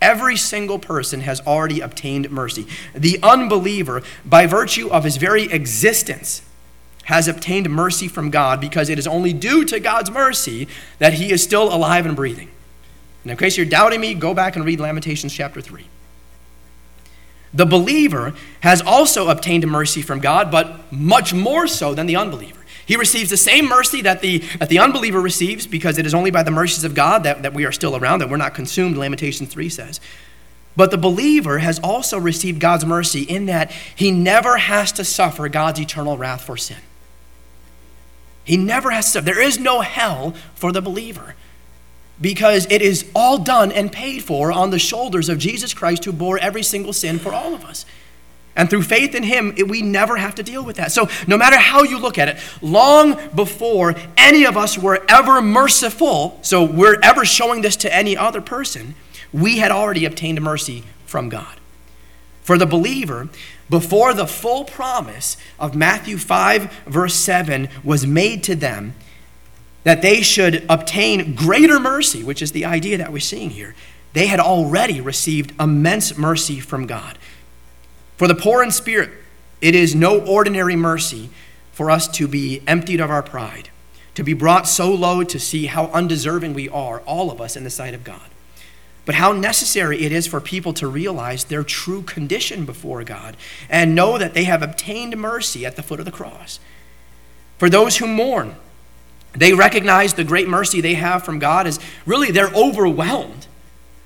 Every 0.02 0.38
single 0.38 0.80
person 0.80 1.22
has 1.22 1.42
already 1.42 1.82
obtained 1.82 2.32
mercy. 2.32 2.68
The 2.94 3.20
unbeliever, 3.22 4.04
by 4.24 4.46
virtue 4.46 4.90
of 4.90 5.04
his 5.04 5.18
very 5.18 5.52
existence, 5.52 6.42
has 7.10 7.28
obtained 7.28 7.68
mercy 7.72 8.08
from 8.08 8.30
God 8.30 8.62
because 8.62 8.88
it 8.88 9.00
is 9.00 9.08
only 9.08 9.34
due 9.34 9.66
to 9.66 9.80
God's 9.80 10.12
mercy 10.12 10.68
that 11.00 11.14
he 11.14 11.32
is 11.32 11.42
still 11.42 11.74
alive 11.74 12.06
and 12.06 12.16
breathing. 12.16 12.50
And 13.24 13.32
in 13.32 13.38
case 13.38 13.58
you're 13.58 13.66
doubting 13.66 14.00
me, 14.00 14.14
go 14.14 14.36
back 14.36 14.56
and 14.56 14.64
read 14.64 14.80
Lamentations 14.80 15.34
chapter 15.34 15.60
3. 15.60 15.88
The 17.52 17.66
believer 17.66 18.36
has 18.60 18.84
also 18.84 19.30
obtained 19.30 19.68
mercy 19.68 20.04
from 20.04 20.20
God, 20.20 20.52
but 20.52 20.92
much 20.92 21.34
more 21.34 21.66
so 21.66 21.96
than 21.96 22.06
the 22.06 22.16
unbeliever. 22.16 22.60
He 22.86 22.96
receives 22.96 23.32
the 23.32 23.38
same 23.38 23.68
mercy 23.68 24.04
that 24.04 24.22
the, 24.22 24.38
that 24.60 24.70
the 24.70 24.78
unbeliever 24.78 25.20
receives 25.20 25.66
because 25.66 25.98
it 25.98 26.06
is 26.06 26.14
only 26.14 26.30
by 26.30 26.44
the 26.44 26.52
mercies 26.52 26.84
of 26.84 26.94
God 26.94 27.24
that, 27.24 27.42
that 27.42 27.56
we 27.56 27.66
are 27.66 27.72
still 27.72 27.96
around, 27.96 28.20
that 28.20 28.30
we're 28.30 28.38
not 28.38 28.54
consumed, 28.54 28.98
Lamentations 28.98 29.50
3 29.50 29.68
says. 29.68 30.00
But 30.76 30.92
the 30.92 30.98
believer 30.98 31.58
has 31.58 31.80
also 31.80 32.20
received 32.20 32.60
God's 32.60 32.86
mercy 32.86 33.24
in 33.24 33.48
that 33.48 33.72
he 33.96 34.12
never 34.12 34.58
has 34.58 34.92
to 34.92 35.04
suffer 35.04 35.50
God's 35.50 35.82
eternal 35.82 36.16
wrath 36.16 36.44
for 36.44 36.56
sin. 36.56 36.78
He 38.50 38.58
never 38.58 38.90
has 38.90 39.06
to 39.06 39.12
suffer. 39.12 39.26
There 39.26 39.40
is 39.40 39.60
no 39.60 39.82
hell 39.82 40.34
for 40.56 40.72
the 40.72 40.82
believer 40.82 41.36
because 42.20 42.66
it 42.72 42.82
is 42.82 43.06
all 43.14 43.38
done 43.38 43.72
and 43.72 43.92
paid 43.92 44.24
for 44.24 44.52
on 44.52 44.72
the 44.72 44.80
shoulders 44.80 45.30
of 45.30 45.38
Jesus 45.38 45.72
Christ 45.72 46.04
who 46.04 46.12
bore 46.12 46.40
every 46.40 46.64
single 46.64 46.92
sin 46.92 47.20
for 47.20 47.32
all 47.32 47.54
of 47.54 47.64
us. 47.64 47.86
And 48.56 48.68
through 48.68 48.82
faith 48.82 49.14
in 49.14 49.22
Him, 49.22 49.54
it, 49.56 49.68
we 49.68 49.84
never 49.84 50.18
have 50.18 50.34
to 50.34 50.42
deal 50.42 50.66
with 50.66 50.78
that. 50.78 50.92
So, 50.92 51.08
no 51.28 51.38
matter 51.38 51.58
how 51.58 51.84
you 51.84 52.00
look 52.00 52.18
at 52.18 52.28
it, 52.28 52.38
long 52.64 53.20
before 53.36 53.94
any 54.18 54.46
of 54.46 54.58
us 54.58 54.80
were 54.80 55.06
ever 55.08 55.44
merciful, 55.44 56.40
so 56.42 56.64
we're 56.64 57.00
ever 57.04 57.26
showing 57.26 57.62
this 57.62 57.76
to 57.78 57.96
any 57.96 58.18
other 58.18 58.42
person, 58.42 58.96
we 59.32 59.60
had 59.60 59.72
already 59.72 60.06
obtained 60.06 60.42
mercy 60.42 60.84
from 61.06 61.30
God. 61.30 61.60
For 62.42 62.58
the 62.58 62.66
believer, 62.66 63.30
before 63.70 64.14
the 64.14 64.28
full 64.28 64.64
promise 64.64 65.38
of 65.60 65.76
Matthew 65.76 66.18
5, 66.18 66.72
verse 66.88 67.16
7 67.16 67.70
was 67.84 68.08
made 68.08 68.44
to 68.46 68.56
them, 68.56 68.96
that 69.84 70.02
they 70.02 70.22
should 70.22 70.66
obtain 70.70 71.36
greater 71.36 71.80
mercy, 71.80 72.24
which 72.24 72.42
is 72.42 72.52
the 72.52 72.66
idea 72.66 72.98
that 72.98 73.14
we're 73.14 73.20
seeing 73.20 73.52
here, 73.52 73.76
they 74.14 74.28
had 74.28 74.40
already 74.40 75.00
received 75.00 75.54
immense 75.60 76.18
mercy 76.18 76.60
from 76.60 76.88
God. 76.88 77.18
For 78.18 78.28
the 78.28 78.36
poor 78.36 78.64
in 78.64 78.72
spirit, 78.72 79.12
it 79.62 79.76
is 79.76 79.94
no 79.94 80.20
ordinary 80.20 80.76
mercy 80.76 81.30
for 81.72 81.92
us 81.92 82.08
to 82.10 82.28
be 82.28 82.62
emptied 82.68 83.00
of 83.00 83.10
our 83.10 83.24
pride, 83.24 83.70
to 84.16 84.24
be 84.24 84.34
brought 84.34 84.68
so 84.68 84.94
low 84.94 85.24
to 85.24 85.40
see 85.40 85.68
how 85.68 85.86
undeserving 85.88 86.54
we 86.54 86.68
are, 86.70 87.02
all 87.02 87.32
of 87.32 87.40
us, 87.40 87.56
in 87.56 87.64
the 87.64 87.70
sight 87.70 87.94
of 87.94 88.04
God. 88.04 88.29
But 89.06 89.16
how 89.16 89.32
necessary 89.32 90.04
it 90.04 90.12
is 90.12 90.28
for 90.28 90.40
people 90.40 90.74
to 90.74 90.88
realize 90.88 91.46
their 91.46 91.64
true 91.64 92.02
condition 92.04 92.66
before 92.66 93.04
God 93.04 93.36
and 93.70 93.96
know 93.96 94.18
that 94.18 94.34
they 94.34 94.44
have 94.44 94.62
obtained 94.62 95.18
mercy 95.18 95.66
at 95.66 95.76
the 95.76 95.84
foot 95.84 96.00
of 96.00 96.06
the 96.06 96.12
cross. 96.12 96.60
For 97.58 97.70
those 97.70 97.98
who 97.98 98.08
mourn, 98.08 98.56
they 99.34 99.54
recognize 99.54 100.14
the 100.14 100.24
great 100.24 100.48
mercy 100.48 100.82
they 100.82 100.96
have 100.96 101.24
from 101.24 101.40
God 101.40 101.68
as 101.68 101.80
really 102.06 102.32
they're 102.32 102.54
overwhelmed 102.54 103.48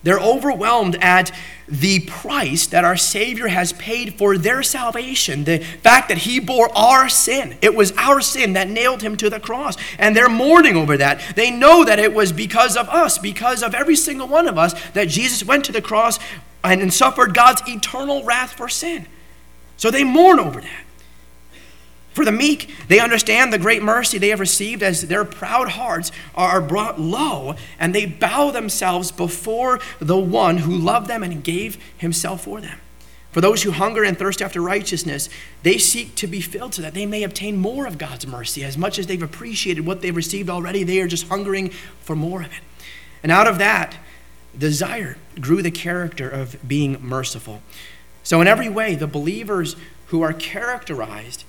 they're 0.04 0.20
overwhelmed 0.20 0.96
at 1.02 1.32
the 1.68 2.02
price 2.02 2.68
that 2.68 2.84
our 2.84 2.98
Savior 2.98 3.48
has 3.48 3.74
paid 3.74 4.16
for 4.16 4.38
their 4.38 4.62
salvation. 4.62 5.46
The 5.46 5.60
fact 5.60 6.10
that 6.10 6.20
He 6.20 6.40
bore 6.40 6.70
our 6.78 7.08
sin. 7.08 7.58
It 7.62 7.74
was 7.74 7.94
our 7.94 8.20
sin 8.22 8.54
that 8.54 8.70
nailed 8.70 9.02
Him 9.02 9.16
to 9.18 9.30
the 9.30 9.40
cross. 9.40 9.78
And 9.98 10.16
they're 10.16 10.30
mourning 10.30 10.76
over 10.76 10.98
that. 10.98 11.36
They 11.36 11.52
know 11.52 11.86
that 11.86 12.00
it 12.00 12.14
was 12.14 12.32
because 12.32 12.76
of 12.76 12.90
us, 12.90 13.18
because 13.18 13.64
of 13.64 13.74
every 13.74 13.96
single 13.96 14.28
one 14.28 14.48
of 14.48 14.58
us, 14.58 14.74
that 14.92 15.08
Jesus 15.08 15.44
went 15.44 15.66
to 15.66 15.72
the 15.72 15.82
cross 15.82 16.20
and 16.64 16.94
suffered 16.94 17.34
God's 17.34 17.62
eternal 17.68 18.24
wrath 18.24 18.54
for 18.54 18.70
sin. 18.70 19.08
So 19.78 19.90
they 19.90 20.04
mourn 20.04 20.40
over 20.40 20.62
that. 20.62 20.83
For 22.14 22.24
the 22.24 22.32
meek, 22.32 22.70
they 22.88 23.00
understand 23.00 23.52
the 23.52 23.58
great 23.58 23.82
mercy 23.82 24.18
they 24.18 24.30
have 24.30 24.40
received 24.40 24.84
as 24.84 25.08
their 25.08 25.26
proud 25.26 25.70
hearts 25.70 26.12
are 26.36 26.62
brought 26.62 27.00
low 27.00 27.56
and 27.80 27.94
they 27.94 28.06
bow 28.06 28.52
themselves 28.52 29.12
before 29.12 29.80
the 30.00 30.18
one 30.18 30.60
who 30.60 30.76
loved 30.76 31.08
them 31.08 31.24
and 31.24 31.44
gave 31.44 31.84
himself 31.98 32.44
for 32.44 32.62
them. 32.62 32.80
For 33.32 33.42
those 33.42 33.64
who 33.64 33.72
hunger 33.72 34.04
and 34.04 34.16
thirst 34.16 34.44
after 34.44 34.62
righteousness, 34.62 35.28
they 35.64 35.80
seek 35.80 36.14
to 36.18 36.28
be 36.28 36.40
filled 36.40 36.76
so 36.76 36.84
that 36.84 36.94
they 36.94 37.08
may 37.08 37.24
obtain 37.24 37.58
more 37.58 37.88
of 37.88 37.98
God's 37.98 38.28
mercy. 38.28 38.64
As 38.64 38.78
much 38.78 39.00
as 39.00 39.08
they've 39.08 39.24
appreciated 39.24 39.88
what 39.88 40.02
they've 40.02 40.16
received 40.16 40.52
already, 40.52 40.84
they 40.84 41.02
are 41.02 41.08
just 41.08 41.28
hungering 41.30 41.70
for 42.02 42.16
more 42.16 42.42
of 42.42 42.52
it. 42.52 42.62
And 43.24 43.32
out 43.32 43.48
of 43.48 43.58
that 43.58 43.98
desire 44.56 45.18
grew 45.42 45.64
the 45.64 45.72
character 45.72 46.30
of 46.30 46.58
being 46.68 47.02
merciful. 47.02 47.64
So, 48.22 48.40
in 48.40 48.46
every 48.46 48.70
way, 48.70 48.94
the 48.94 49.08
believers 49.08 49.76
who 50.08 50.22
are 50.22 50.32
characterized 50.32 51.44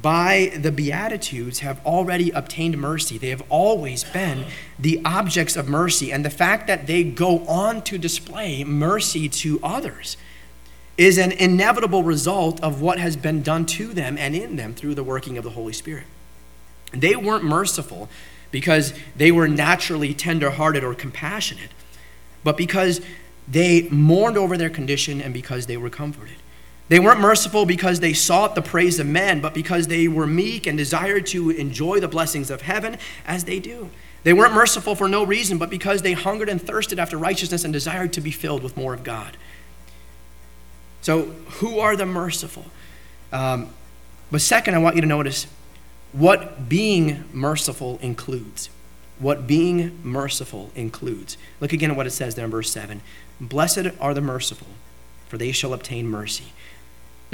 by 0.00 0.52
the 0.56 0.72
Beatitudes 0.72 1.60
have 1.60 1.84
already 1.86 2.30
obtained 2.30 2.78
mercy. 2.78 3.18
They 3.18 3.30
have 3.30 3.42
always 3.48 4.04
been 4.04 4.46
the 4.78 5.00
objects 5.04 5.56
of 5.56 5.68
mercy. 5.68 6.12
And 6.12 6.24
the 6.24 6.30
fact 6.30 6.66
that 6.66 6.86
they 6.86 7.04
go 7.04 7.46
on 7.46 7.82
to 7.82 7.98
display 7.98 8.64
mercy 8.64 9.28
to 9.28 9.60
others 9.62 10.16
is 10.96 11.18
an 11.18 11.32
inevitable 11.32 12.02
result 12.02 12.62
of 12.62 12.80
what 12.80 12.98
has 12.98 13.16
been 13.16 13.42
done 13.42 13.66
to 13.66 13.92
them 13.92 14.16
and 14.16 14.34
in 14.34 14.56
them 14.56 14.74
through 14.74 14.94
the 14.94 15.04
working 15.04 15.36
of 15.38 15.44
the 15.44 15.50
Holy 15.50 15.72
Spirit. 15.72 16.04
They 16.92 17.16
weren't 17.16 17.44
merciful 17.44 18.08
because 18.50 18.94
they 19.16 19.32
were 19.32 19.48
naturally 19.48 20.14
tenderhearted 20.14 20.84
or 20.84 20.94
compassionate, 20.94 21.70
but 22.44 22.56
because 22.56 23.00
they 23.48 23.88
mourned 23.88 24.36
over 24.36 24.56
their 24.56 24.70
condition 24.70 25.20
and 25.20 25.34
because 25.34 25.66
they 25.66 25.76
were 25.76 25.90
comforted. 25.90 26.36
They 26.88 27.00
weren't 27.00 27.20
merciful 27.20 27.64
because 27.64 28.00
they 28.00 28.12
sought 28.12 28.54
the 28.54 28.62
praise 28.62 28.98
of 28.98 29.06
men, 29.06 29.40
but 29.40 29.54
because 29.54 29.86
they 29.86 30.06
were 30.06 30.26
meek 30.26 30.66
and 30.66 30.76
desired 30.76 31.26
to 31.26 31.50
enjoy 31.50 32.00
the 32.00 32.08
blessings 32.08 32.50
of 32.50 32.62
heaven 32.62 32.98
as 33.26 33.44
they 33.44 33.58
do. 33.58 33.90
They 34.22 34.32
weren't 34.32 34.54
merciful 34.54 34.94
for 34.94 35.08
no 35.08 35.24
reason, 35.24 35.58
but 35.58 35.70
because 35.70 36.02
they 36.02 36.12
hungered 36.12 36.48
and 36.48 36.60
thirsted 36.60 36.98
after 36.98 37.16
righteousness 37.16 37.64
and 37.64 37.72
desired 37.72 38.12
to 38.14 38.20
be 38.20 38.30
filled 38.30 38.62
with 38.62 38.76
more 38.76 38.92
of 38.92 39.02
God. 39.02 39.36
So, 41.02 41.22
who 41.58 41.78
are 41.78 41.96
the 41.96 42.06
merciful? 42.06 42.64
Um, 43.32 43.70
but 44.30 44.40
second, 44.40 44.74
I 44.74 44.78
want 44.78 44.96
you 44.96 45.02
to 45.02 45.06
notice 45.06 45.46
what 46.12 46.68
being 46.68 47.24
merciful 47.32 47.98
includes. 48.00 48.70
What 49.18 49.46
being 49.46 49.98
merciful 50.02 50.70
includes. 50.74 51.36
Look 51.60 51.72
again 51.72 51.90
at 51.90 51.96
what 51.96 52.06
it 52.06 52.10
says 52.10 52.34
there 52.34 52.44
in 52.44 52.50
verse 52.50 52.70
7. 52.70 53.02
Blessed 53.40 53.88
are 54.00 54.14
the 54.14 54.20
merciful, 54.20 54.68
for 55.28 55.36
they 55.36 55.52
shall 55.52 55.74
obtain 55.74 56.08
mercy. 56.08 56.52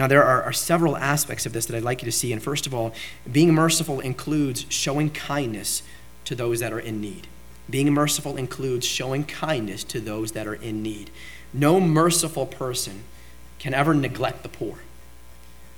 Now, 0.00 0.06
there 0.06 0.24
are, 0.24 0.44
are, 0.44 0.52
several 0.54 0.96
aspects 0.96 1.44
of 1.44 1.52
this 1.52 1.66
that 1.66 1.76
I'd 1.76 1.82
like 1.82 2.00
you 2.00 2.06
to 2.06 2.10
see. 2.10 2.32
And 2.32 2.42
first 2.42 2.66
of 2.66 2.72
all, 2.72 2.94
being 3.30 3.52
merciful 3.52 4.00
includes 4.00 4.64
showing 4.70 5.10
kindness 5.10 5.82
to 6.24 6.34
those 6.34 6.60
that 6.60 6.72
are 6.72 6.80
in 6.80 7.02
need. 7.02 7.26
Being 7.68 7.92
merciful 7.92 8.38
includes 8.38 8.86
showing 8.86 9.24
kindness 9.24 9.84
to 9.84 10.00
those 10.00 10.32
that 10.32 10.46
are 10.46 10.54
in 10.54 10.82
need. 10.82 11.10
No 11.52 11.80
merciful 11.80 12.46
person 12.46 13.04
can 13.58 13.74
ever 13.74 13.92
neglect 13.92 14.42
the 14.42 14.48
poor. 14.48 14.76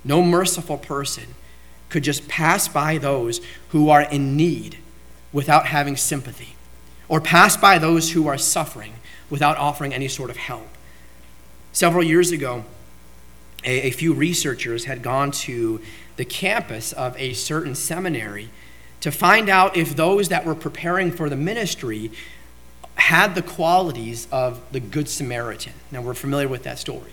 No 0.05 0.23
merciful 0.23 0.77
person 0.77 1.35
could 1.89 2.05
just 2.05 2.29
pass 2.29 2.69
by 2.69 2.97
those 2.97 3.41
who 3.71 3.89
are 3.89 4.03
in 4.03 4.37
need 4.37 4.77
without 5.33 5.65
having 5.65 5.97
sympathy, 5.97 6.55
or 7.09 7.19
pass 7.19 7.57
by 7.57 7.77
those 7.77 8.13
who 8.13 8.25
are 8.27 8.37
suffering 8.37 8.93
without 9.29 9.57
offering 9.57 9.93
any 9.93 10.07
sort 10.07 10.29
of 10.29 10.37
help. 10.37 10.69
Several 11.73 12.03
years 12.05 12.31
ago, 12.31 12.63
a, 13.63 13.87
a 13.87 13.91
few 13.91 14.13
researchers 14.13 14.85
had 14.85 15.01
gone 15.01 15.31
to 15.31 15.81
the 16.15 16.25
campus 16.25 16.93
of 16.93 17.17
a 17.17 17.33
certain 17.33 17.75
seminary 17.75 18.49
to 19.01 19.11
find 19.11 19.49
out 19.49 19.75
if 19.75 19.95
those 19.95 20.29
that 20.29 20.45
were 20.45 20.55
preparing 20.55 21.11
for 21.11 21.29
the 21.29 21.35
ministry 21.35 22.11
had 22.95 23.35
the 23.35 23.41
qualities 23.41 24.27
of 24.31 24.61
the 24.71 24.79
Good 24.79 25.09
Samaritan. 25.09 25.73
Now, 25.91 26.01
we're 26.01 26.13
familiar 26.13 26.47
with 26.47 26.63
that 26.63 26.79
story. 26.79 27.11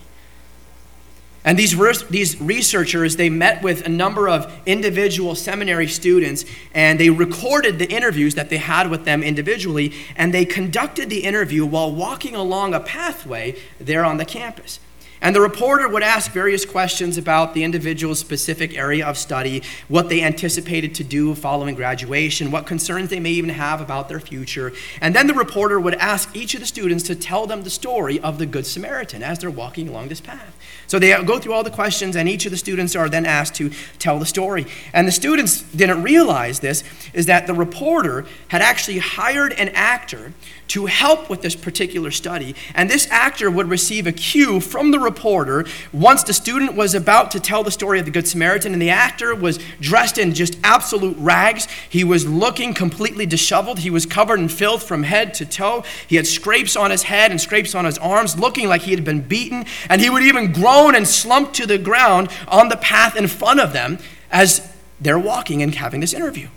And 1.43 1.57
these, 1.57 1.75
these 2.07 2.39
researchers, 2.39 3.15
they 3.15 3.29
met 3.29 3.63
with 3.63 3.85
a 3.85 3.89
number 3.89 4.29
of 4.29 4.53
individual 4.67 5.33
seminary 5.33 5.87
students 5.87 6.45
and 6.73 6.99
they 6.99 7.09
recorded 7.09 7.79
the 7.79 7.89
interviews 7.89 8.35
that 8.35 8.49
they 8.49 8.57
had 8.57 8.91
with 8.91 9.05
them 9.05 9.23
individually 9.23 9.91
and 10.15 10.31
they 10.33 10.45
conducted 10.45 11.09
the 11.09 11.23
interview 11.23 11.65
while 11.65 11.91
walking 11.91 12.35
along 12.35 12.75
a 12.75 12.79
pathway 12.79 13.57
there 13.79 14.05
on 14.05 14.17
the 14.17 14.25
campus. 14.25 14.79
And 15.21 15.35
the 15.35 15.41
reporter 15.41 15.87
would 15.87 16.01
ask 16.01 16.31
various 16.31 16.65
questions 16.65 17.17
about 17.17 17.53
the 17.53 17.63
individual's 17.63 18.19
specific 18.19 18.75
area 18.75 19.05
of 19.05 19.17
study, 19.17 19.61
what 19.87 20.09
they 20.09 20.23
anticipated 20.23 20.95
to 20.95 21.03
do 21.03 21.35
following 21.35 21.75
graduation, 21.75 22.49
what 22.49 22.65
concerns 22.65 23.09
they 23.09 23.19
may 23.19 23.31
even 23.31 23.51
have 23.51 23.81
about 23.81 24.09
their 24.09 24.19
future. 24.19 24.73
And 24.99 25.15
then 25.15 25.27
the 25.27 25.33
reporter 25.35 25.79
would 25.79 25.93
ask 25.95 26.35
each 26.35 26.55
of 26.55 26.59
the 26.59 26.65
students 26.65 27.03
to 27.03 27.15
tell 27.15 27.45
them 27.45 27.63
the 27.63 27.69
story 27.69 28.19
of 28.19 28.39
the 28.39 28.47
Good 28.47 28.65
Samaritan 28.65 29.21
as 29.21 29.39
they're 29.39 29.51
walking 29.51 29.87
along 29.87 30.07
this 30.07 30.21
path. 30.21 30.57
So 30.91 30.99
they 30.99 31.11
go 31.23 31.39
through 31.39 31.53
all 31.53 31.63
the 31.63 31.69
questions, 31.69 32.17
and 32.17 32.27
each 32.27 32.45
of 32.45 32.51
the 32.51 32.57
students 32.57 32.97
are 32.97 33.07
then 33.07 33.25
asked 33.25 33.55
to 33.55 33.71
tell 33.97 34.19
the 34.19 34.25
story. 34.25 34.65
And 34.91 35.07
the 35.07 35.13
students 35.13 35.61
didn't 35.61 36.03
realize 36.03 36.59
this 36.59 36.83
is 37.13 37.27
that 37.27 37.47
the 37.47 37.53
reporter 37.53 38.25
had 38.49 38.61
actually 38.61 38.97
hired 38.97 39.53
an 39.53 39.69
actor 39.69 40.33
to 40.67 40.85
help 40.85 41.29
with 41.29 41.41
this 41.41 41.55
particular 41.55 42.11
study. 42.11 42.55
And 42.75 42.89
this 42.89 43.05
actor 43.09 43.51
would 43.51 43.69
receive 43.69 44.07
a 44.07 44.11
cue 44.11 44.61
from 44.61 44.91
the 44.91 44.99
reporter 44.99 45.65
once 45.91 46.23
the 46.23 46.33
student 46.33 46.75
was 46.75 46.93
about 46.93 47.31
to 47.31 47.41
tell 47.41 47.63
the 47.63 47.71
story 47.71 47.99
of 47.99 48.05
the 48.05 48.11
Good 48.11 48.27
Samaritan. 48.27 48.71
And 48.71 48.81
the 48.81 48.89
actor 48.89 49.35
was 49.35 49.59
dressed 49.81 50.17
in 50.17 50.33
just 50.33 50.57
absolute 50.63 51.17
rags. 51.17 51.67
He 51.89 52.05
was 52.05 52.25
looking 52.25 52.73
completely 52.73 53.25
disheveled. 53.25 53.79
He 53.79 53.89
was 53.89 54.05
covered 54.05 54.39
in 54.39 54.47
filth 54.47 54.83
from 54.83 55.03
head 55.03 55.33
to 55.35 55.45
toe. 55.45 55.83
He 56.07 56.15
had 56.15 56.27
scrapes 56.27 56.75
on 56.75 56.91
his 56.91 57.03
head 57.03 57.31
and 57.31 57.39
scrapes 57.39 57.75
on 57.75 57.83
his 57.83 57.97
arms, 57.97 58.39
looking 58.39 58.69
like 58.69 58.83
he 58.83 58.91
had 58.91 59.03
been 59.03 59.21
beaten. 59.21 59.65
And 59.89 59.99
he 59.99 60.09
would 60.09 60.23
even 60.23 60.53
groan 60.53 60.80
and 60.89 61.07
slumped 61.07 61.55
to 61.55 61.65
the 61.65 61.77
ground 61.77 62.29
on 62.47 62.69
the 62.69 62.77
path 62.77 63.15
in 63.15 63.27
front 63.27 63.59
of 63.59 63.73
them 63.73 63.99
as 64.31 64.73
they're 64.99 65.19
walking 65.19 65.61
and 65.61 65.75
having 65.75 65.99
this 65.99 66.13
interview 66.13 66.47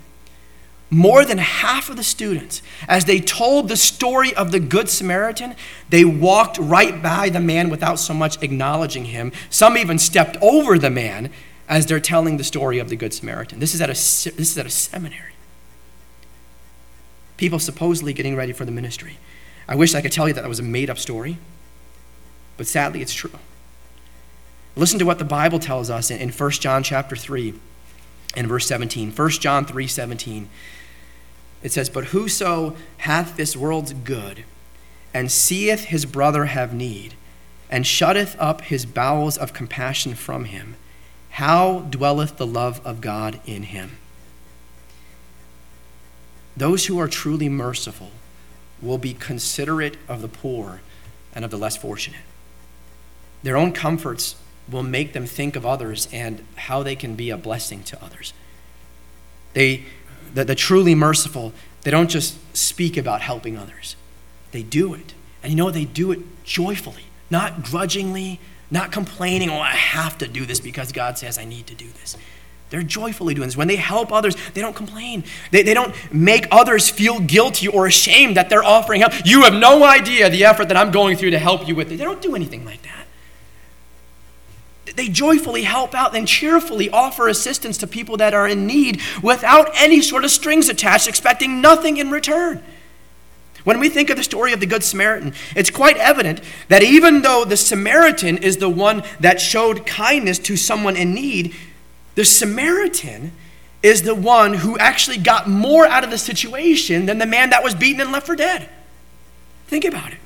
more 0.89 1.25
than 1.25 1.39
half 1.39 1.89
of 1.89 1.97
the 1.97 2.03
students, 2.03 2.61
as 2.87 3.05
they 3.05 3.19
told 3.19 3.67
the 3.67 3.75
story 3.75 4.33
of 4.35 4.51
the 4.51 4.59
Good 4.59 4.89
Samaritan, 4.89 5.55
they 5.89 6.05
walked 6.05 6.57
right 6.57 7.01
by 7.01 7.29
the 7.29 7.39
man 7.39 7.69
without 7.69 7.99
so 7.99 8.13
much 8.13 8.41
acknowledging 8.41 9.05
him. 9.05 9.31
Some 9.49 9.77
even 9.77 9.97
stepped 9.97 10.37
over 10.41 10.77
the 10.77 10.89
man 10.89 11.31
as 11.67 11.87
they're 11.87 11.99
telling 11.99 12.37
the 12.37 12.43
story 12.43 12.77
of 12.77 12.89
the 12.89 12.95
Good 12.95 13.13
Samaritan. 13.13 13.59
This 13.59 13.73
is 13.73 13.81
at 13.81 13.89
a, 13.89 13.93
this 13.93 14.37
is 14.37 14.57
at 14.57 14.65
a 14.65 14.69
seminary. 14.69 15.33
People 17.37 17.59
supposedly 17.59 18.13
getting 18.13 18.35
ready 18.35 18.53
for 18.53 18.63
the 18.63 18.71
ministry. 18.71 19.17
I 19.67 19.75
wish 19.75 19.95
I 19.95 20.01
could 20.01 20.11
tell 20.11 20.27
you 20.27 20.33
that 20.35 20.41
that 20.41 20.47
was 20.47 20.59
a 20.59 20.63
made 20.63 20.89
up 20.89 20.99
story, 20.99 21.37
but 22.57 22.67
sadly 22.67 23.01
it's 23.01 23.13
true. 23.13 23.31
Listen 24.75 24.99
to 24.99 25.05
what 25.05 25.19
the 25.19 25.25
Bible 25.25 25.59
tells 25.59 25.89
us 25.89 26.11
in, 26.11 26.19
in 26.19 26.29
1 26.29 26.51
John 26.51 26.83
chapter 26.83 27.15
3 27.15 27.53
and 28.35 28.47
verse 28.47 28.67
17. 28.67 29.11
1 29.11 29.29
John 29.31 29.65
3 29.65 29.87
17. 29.87 30.49
It 31.63 31.71
says, 31.71 31.89
But 31.89 32.05
whoso 32.05 32.75
hath 32.97 33.37
this 33.37 33.55
world's 33.55 33.93
good, 33.93 34.43
and 35.13 35.31
seeth 35.31 35.85
his 35.85 36.05
brother 36.05 36.45
have 36.45 36.73
need, 36.73 37.15
and 37.69 37.87
shutteth 37.87 38.35
up 38.37 38.61
his 38.61 38.85
bowels 38.85 39.37
of 39.37 39.53
compassion 39.53 40.13
from 40.13 40.45
him, 40.45 40.75
how 41.31 41.79
dwelleth 41.79 42.37
the 42.37 42.47
love 42.47 42.85
of 42.85 43.01
God 43.01 43.39
in 43.45 43.63
him? 43.63 43.97
Those 46.55 46.85
who 46.85 46.99
are 46.99 47.07
truly 47.07 47.49
merciful 47.49 48.11
will 48.81 48.97
be 48.97 49.13
considerate 49.13 49.97
of 50.07 50.21
the 50.21 50.27
poor 50.27 50.81
and 51.33 51.43
of 51.43 51.51
the 51.51 51.57
less 51.57 51.75
fortunate. 51.75 52.21
Their 53.43 53.57
own 53.57 53.73
comforts 53.73 54.35
will 54.69 54.83
make 54.83 55.13
them 55.13 55.25
think 55.25 55.55
of 55.55 55.65
others 55.65 56.07
and 56.11 56.43
how 56.55 56.83
they 56.83 56.95
can 56.95 57.15
be 57.15 57.29
a 57.29 57.37
blessing 57.37 57.83
to 57.83 58.03
others. 58.03 58.33
They 59.53 59.85
the, 60.33 60.43
the 60.43 60.55
truly 60.55 60.95
merciful, 60.95 61.53
they 61.83 61.91
don't 61.91 62.09
just 62.09 62.35
speak 62.55 62.97
about 62.97 63.21
helping 63.21 63.57
others, 63.57 63.95
they 64.51 64.63
do 64.63 64.93
it. 64.93 65.13
And 65.41 65.51
you 65.51 65.57
know, 65.57 65.71
they 65.71 65.85
do 65.85 66.11
it 66.11 66.19
joyfully, 66.43 67.05
not 67.29 67.63
grudgingly, 67.63 68.39
not 68.71 68.91
complaining, 68.91 69.49
oh, 69.49 69.59
I 69.59 69.69
have 69.69 70.17
to 70.19 70.27
do 70.27 70.45
this 70.45 70.59
because 70.59 70.91
God 70.91 71.17
says 71.17 71.37
I 71.37 71.45
need 71.45 71.67
to 71.67 71.75
do 71.75 71.87
this. 71.99 72.17
They're 72.71 72.81
joyfully 72.81 73.35
doing 73.35 73.47
this. 73.47 73.55
When 73.55 73.67
they 73.67 73.75
help 73.75 74.11
others, 74.11 74.35
they 74.53 74.59
don't 74.59 74.75
complain. 74.75 75.23
They, 75.51 75.61
they 75.61 75.75
don't 75.75 75.93
make 76.11 76.47
others 76.51 76.89
feel 76.89 77.19
guilty 77.19 77.67
or 77.67 77.85
ashamed 77.85 78.37
that 78.37 78.49
they're 78.49 78.63
offering 78.63 79.01
help. 79.01 79.13
You 79.23 79.43
have 79.43 79.53
no 79.53 79.83
idea 79.83 80.31
the 80.31 80.45
effort 80.45 80.67
that 80.69 80.75
I'm 80.75 80.91
going 80.91 81.15
through 81.15 81.29
to 81.31 81.39
help 81.39 81.67
you 81.67 81.75
with 81.75 81.91
it. 81.91 81.97
They 81.97 82.03
don't 82.03 82.23
do 82.23 82.35
anything 82.35 82.65
like 82.65 82.81
that 82.81 83.04
they 84.95 85.07
joyfully 85.07 85.63
help 85.63 85.95
out 85.95 86.15
and 86.15 86.27
cheerfully 86.27 86.89
offer 86.89 87.27
assistance 87.27 87.77
to 87.79 87.87
people 87.87 88.17
that 88.17 88.33
are 88.33 88.47
in 88.47 88.67
need 88.67 89.01
without 89.23 89.69
any 89.75 90.01
sort 90.01 90.23
of 90.23 90.31
strings 90.31 90.69
attached, 90.69 91.07
expecting 91.07 91.61
nothing 91.61 91.97
in 91.97 92.11
return. 92.11 92.63
When 93.63 93.79
we 93.79 93.89
think 93.89 94.11
of 94.11 94.17
the 94.17 94.23
story 94.23 94.53
of 94.53 94.59
the 94.59 94.67
Good 94.67 94.83
Samaritan, 94.83 95.33
it's 95.55 95.71
quite 95.71 95.97
evident 95.97 96.39
that 96.67 96.83
even 96.83 97.23
though 97.23 97.45
the 97.45 97.57
Samaritan 97.57 98.37
is 98.37 98.57
the 98.57 98.69
one 98.69 99.03
that 99.19 99.41
showed 99.41 99.87
kindness 99.87 100.37
to 100.39 100.55
someone 100.55 100.95
in 100.95 101.15
need, 101.15 101.55
The 102.13 102.25
Samaritan 102.25 103.33
is 103.83 104.03
the 104.03 104.15
one 104.15 104.53
who 104.53 104.77
actually 104.77 105.17
got 105.17 105.47
more 105.47 105.85
out 105.85 106.03
of 106.03 106.09
the 106.09 106.17
situation 106.17 107.05
than 107.05 107.17
the 107.17 107.25
man 107.25 107.51
that 107.51 107.63
was 107.63 107.75
beaten 107.75 108.01
and 108.01 108.11
left 108.11 108.25
for 108.25 108.35
dead. 108.35 108.69
Think 109.67 109.85
about 109.85 110.11
it. 110.11 110.17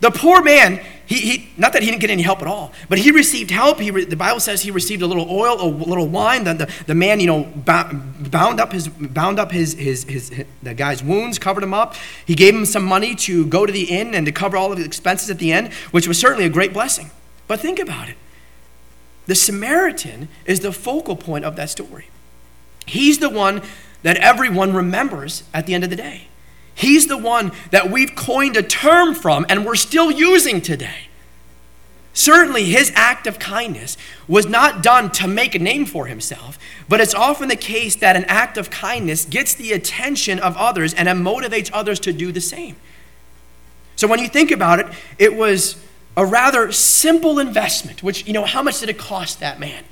The 0.00 0.10
poor 0.10 0.42
man, 0.42 0.84
he, 1.06 1.16
he, 1.16 1.48
not 1.56 1.72
that 1.72 1.82
he 1.82 1.88
didn't 1.90 2.02
get 2.02 2.10
any 2.10 2.22
help 2.22 2.42
at 2.42 2.46
all, 2.46 2.72
but 2.90 2.98
he 2.98 3.10
received 3.10 3.50
help. 3.50 3.80
He 3.80 3.90
re, 3.90 4.04
the 4.04 4.16
Bible 4.16 4.38
says 4.38 4.60
he 4.60 4.70
received 4.70 5.00
a 5.00 5.06
little 5.06 5.30
oil, 5.30 5.60
a 5.60 5.66
little 5.66 6.06
wine. 6.06 6.44
The, 6.44 6.54
the, 6.54 6.72
the 6.86 6.94
man, 6.94 7.20
you 7.20 7.26
know, 7.26 7.44
bound 7.44 8.60
up 8.60 8.72
his 8.72 8.88
bound 8.88 9.38
up 9.38 9.50
his, 9.50 9.72
his, 9.72 10.04
his, 10.04 10.28
his, 10.28 10.46
the 10.62 10.74
guy's 10.74 11.02
wounds, 11.02 11.38
covered 11.38 11.62
him 11.62 11.72
up. 11.72 11.94
He 12.26 12.34
gave 12.34 12.54
him 12.54 12.66
some 12.66 12.84
money 12.84 13.14
to 13.14 13.46
go 13.46 13.64
to 13.64 13.72
the 13.72 13.84
inn 13.84 14.14
and 14.14 14.26
to 14.26 14.32
cover 14.32 14.58
all 14.58 14.70
of 14.72 14.78
his 14.78 14.86
expenses 14.86 15.30
at 15.30 15.38
the 15.38 15.52
end, 15.52 15.72
which 15.90 16.06
was 16.06 16.20
certainly 16.20 16.44
a 16.44 16.50
great 16.50 16.74
blessing. 16.74 17.10
But 17.46 17.60
think 17.60 17.78
about 17.78 18.10
it. 18.10 18.16
The 19.26 19.34
Samaritan 19.34 20.28
is 20.44 20.60
the 20.60 20.72
focal 20.72 21.16
point 21.16 21.46
of 21.46 21.56
that 21.56 21.70
story. 21.70 22.08
He's 22.86 23.18
the 23.18 23.30
one 23.30 23.62
that 24.02 24.16
everyone 24.18 24.74
remembers 24.74 25.44
at 25.54 25.66
the 25.66 25.74
end 25.74 25.84
of 25.84 25.90
the 25.90 25.96
day. 25.96 26.28
He's 26.78 27.08
the 27.08 27.18
one 27.18 27.50
that 27.72 27.90
we've 27.90 28.14
coined 28.14 28.56
a 28.56 28.62
term 28.62 29.12
from 29.12 29.44
and 29.48 29.66
we're 29.66 29.74
still 29.74 30.12
using 30.12 30.60
today. 30.60 31.08
Certainly, 32.12 32.66
his 32.66 32.92
act 32.94 33.26
of 33.26 33.40
kindness 33.40 33.96
was 34.28 34.46
not 34.46 34.80
done 34.80 35.10
to 35.12 35.26
make 35.26 35.56
a 35.56 35.58
name 35.58 35.86
for 35.86 36.06
himself, 36.06 36.56
but 36.88 37.00
it's 37.00 37.14
often 37.14 37.48
the 37.48 37.56
case 37.56 37.96
that 37.96 38.14
an 38.14 38.24
act 38.26 38.56
of 38.56 38.70
kindness 38.70 39.24
gets 39.24 39.56
the 39.56 39.72
attention 39.72 40.38
of 40.38 40.56
others 40.56 40.94
and 40.94 41.08
it 41.08 41.16
motivates 41.16 41.68
others 41.72 41.98
to 41.98 42.12
do 42.12 42.30
the 42.30 42.40
same. 42.40 42.76
So, 43.96 44.06
when 44.06 44.20
you 44.20 44.28
think 44.28 44.52
about 44.52 44.78
it, 44.78 44.86
it 45.18 45.34
was 45.34 45.84
a 46.16 46.24
rather 46.24 46.70
simple 46.70 47.40
investment, 47.40 48.04
which, 48.04 48.24
you 48.24 48.32
know, 48.32 48.44
how 48.44 48.62
much 48.62 48.78
did 48.78 48.88
it 48.88 48.98
cost 48.98 49.40
that 49.40 49.58
man? 49.58 49.82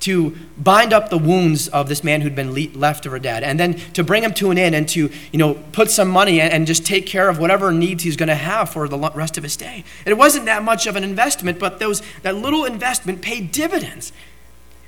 To 0.00 0.34
bind 0.56 0.92
up 0.92 1.10
the 1.10 1.18
wounds 1.18 1.68
of 1.68 1.88
this 1.88 2.02
man 2.02 2.22
who'd 2.22 2.34
been 2.34 2.52
le- 2.52 2.76
left 2.76 3.04
for 3.04 3.18
dead 3.18 3.42
and 3.42 3.60
then 3.60 3.74
to 3.92 4.02
bring 4.02 4.24
him 4.24 4.32
to 4.34 4.50
an 4.50 4.58
inn 4.58 4.74
and 4.74 4.88
to 4.88 5.10
you 5.30 5.38
know 5.38 5.54
put 5.72 5.90
some 5.90 6.08
money 6.08 6.40
and, 6.40 6.52
and 6.52 6.66
just 6.66 6.84
take 6.84 7.06
care 7.06 7.28
of 7.28 7.38
whatever 7.38 7.70
needs 7.70 8.02
he's 8.02 8.16
going 8.16 8.28
to 8.28 8.34
have 8.34 8.70
for 8.70 8.88
the 8.88 8.98
rest 9.14 9.36
of 9.36 9.44
his 9.44 9.56
day. 9.56 9.84
It 10.06 10.16
wasn't 10.16 10.46
that 10.46 10.62
much 10.62 10.86
of 10.86 10.96
an 10.96 11.04
investment 11.04 11.58
but 11.58 11.78
those 11.78 12.02
that 12.22 12.34
little 12.34 12.64
investment 12.64 13.22
paid 13.22 13.52
dividends. 13.52 14.12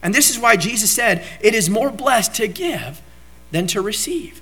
And 0.03 0.15
this 0.15 0.31
is 0.31 0.39
why 0.39 0.57
jesus 0.57 0.91
said 0.91 1.25
it 1.41 1.55
is 1.55 1.71
more 1.71 1.91
blessed 1.91 2.35
to 2.37 2.49
give 2.49 3.01
than 3.51 3.67
to 3.69 3.81
receive. 3.81 4.41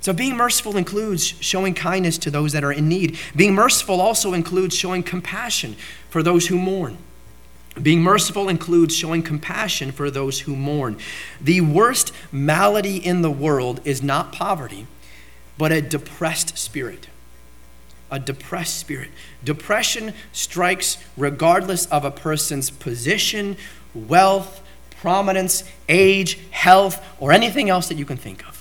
So 0.00 0.12
being 0.12 0.36
merciful 0.36 0.76
includes 0.76 1.24
showing 1.24 1.74
kindness 1.74 2.18
to 2.18 2.30
those 2.30 2.52
that 2.52 2.62
are 2.62 2.72
in 2.72 2.88
need. 2.88 3.18
Being 3.34 3.54
merciful 3.54 4.00
also 4.00 4.34
includes 4.34 4.76
showing 4.76 5.02
compassion 5.02 5.76
for 6.10 6.22
those 6.22 6.46
who 6.46 6.58
mourn 6.58 6.98
being 7.80 8.02
merciful 8.02 8.48
includes 8.48 8.96
showing 8.96 9.22
compassion 9.22 9.92
for 9.92 10.10
those 10.10 10.40
who 10.40 10.56
mourn. 10.56 10.98
The 11.40 11.60
worst 11.60 12.12
malady 12.32 12.96
in 12.96 13.22
the 13.22 13.30
world 13.30 13.80
is 13.84 14.02
not 14.02 14.32
poverty, 14.32 14.86
but 15.58 15.72
a 15.72 15.82
depressed 15.82 16.56
spirit. 16.56 17.08
A 18.10 18.18
depressed 18.18 18.78
spirit. 18.78 19.10
Depression 19.44 20.14
strikes 20.32 20.96
regardless 21.16 21.86
of 21.86 22.04
a 22.04 22.10
person's 22.10 22.70
position, 22.70 23.56
wealth, 23.94 24.62
prominence, 25.00 25.64
age, 25.88 26.38
health, 26.50 27.04
or 27.20 27.32
anything 27.32 27.68
else 27.68 27.88
that 27.88 27.98
you 27.98 28.04
can 28.04 28.16
think 28.16 28.46
of. 28.48 28.55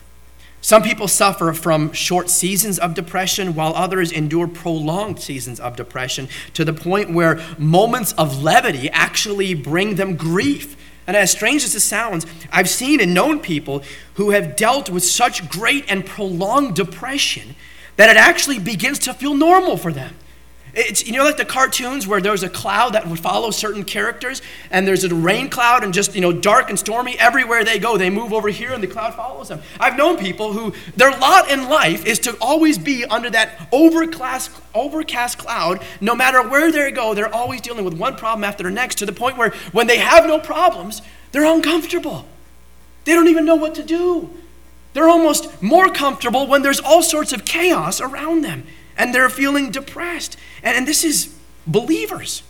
Some 0.65 0.81
people 0.81 1.07
suffer 1.07 1.53
from 1.53 1.93
short 1.93 2.27
seasons 2.27 2.79
of 2.79 2.95
depression, 2.95 3.53
while 3.53 3.75
others 3.75 4.11
endure 4.11 4.47
prolonged 4.47 5.19
seasons 5.19 5.59
of 5.59 5.75
depression 5.75 6.27
to 6.55 6.65
the 6.65 6.73
point 6.73 7.13
where 7.13 7.39
moments 7.59 8.13
of 8.13 8.41
levity 8.41 8.89
actually 8.89 9.53
bring 9.53 9.93
them 9.93 10.15
grief. 10.15 10.75
And 11.05 11.15
as 11.15 11.29
strange 11.29 11.63
as 11.63 11.75
it 11.75 11.81
sounds, 11.81 12.25
I've 12.51 12.67
seen 12.67 12.99
and 12.99 13.13
known 13.13 13.41
people 13.41 13.83
who 14.15 14.31
have 14.31 14.55
dealt 14.55 14.89
with 14.89 15.03
such 15.03 15.47
great 15.49 15.85
and 15.87 16.03
prolonged 16.03 16.75
depression 16.75 17.55
that 17.97 18.09
it 18.09 18.17
actually 18.17 18.57
begins 18.57 18.97
to 18.97 19.13
feel 19.13 19.35
normal 19.35 19.77
for 19.77 19.93
them. 19.93 20.15
It's, 20.75 21.07
you 21.07 21.13
know, 21.13 21.23
like 21.23 21.37
the 21.37 21.45
cartoons 21.45 22.05
where 22.05 22.19
there's 22.19 22.43
a 22.43 22.49
cloud 22.49 22.93
that 22.93 23.07
would 23.07 23.19
follow 23.19 23.49
certain 23.49 23.85
characters, 23.85 24.41
and 24.69 24.85
there's 24.85 25.05
a 25.05 25.15
rain 25.15 25.49
cloud 25.49 25.85
and 25.85 25.93
just, 25.93 26.13
you 26.13 26.19
know, 26.19 26.33
dark 26.33 26.69
and 26.69 26.77
stormy. 26.77 27.17
Everywhere 27.17 27.63
they 27.63 27.79
go, 27.79 27.97
they 27.97 28.09
move 28.09 28.33
over 28.33 28.49
here 28.49 28.73
and 28.73 28.83
the 28.83 28.87
cloud 28.87 29.15
follows 29.15 29.47
them. 29.47 29.61
I've 29.79 29.95
known 29.95 30.17
people 30.17 30.51
who 30.51 30.73
their 30.97 31.11
lot 31.11 31.49
in 31.49 31.69
life 31.69 32.05
is 32.05 32.19
to 32.19 32.35
always 32.41 32.77
be 32.77 33.05
under 33.05 33.29
that 33.29 33.69
overcast, 33.71 34.51
overcast 34.73 35.37
cloud. 35.37 35.81
No 36.01 36.13
matter 36.13 36.45
where 36.45 36.69
they 36.73 36.91
go, 36.91 37.13
they're 37.13 37.33
always 37.33 37.61
dealing 37.61 37.85
with 37.85 37.93
one 37.93 38.17
problem 38.17 38.43
after 38.43 38.65
the 38.65 38.71
next 38.71 38.95
to 38.95 39.05
the 39.05 39.13
point 39.13 39.37
where 39.37 39.51
when 39.71 39.87
they 39.87 39.99
have 39.99 40.25
no 40.25 40.39
problems, 40.39 41.01
they're 41.31 41.45
uncomfortable. 41.45 42.25
They 43.05 43.13
don't 43.13 43.29
even 43.29 43.45
know 43.45 43.55
what 43.55 43.75
to 43.75 43.83
do. 43.83 44.29
They're 44.93 45.09
almost 45.09 45.61
more 45.61 45.87
comfortable 45.89 46.47
when 46.47 46.63
there's 46.63 46.81
all 46.81 47.01
sorts 47.01 47.31
of 47.31 47.45
chaos 47.45 48.01
around 48.01 48.41
them 48.41 48.65
and 48.97 49.13
they're 49.13 49.29
feeling 49.29 49.71
depressed. 49.71 50.37
And, 50.63 50.77
and 50.77 50.87
this 50.87 51.03
is 51.03 51.35
believers. 51.67 52.43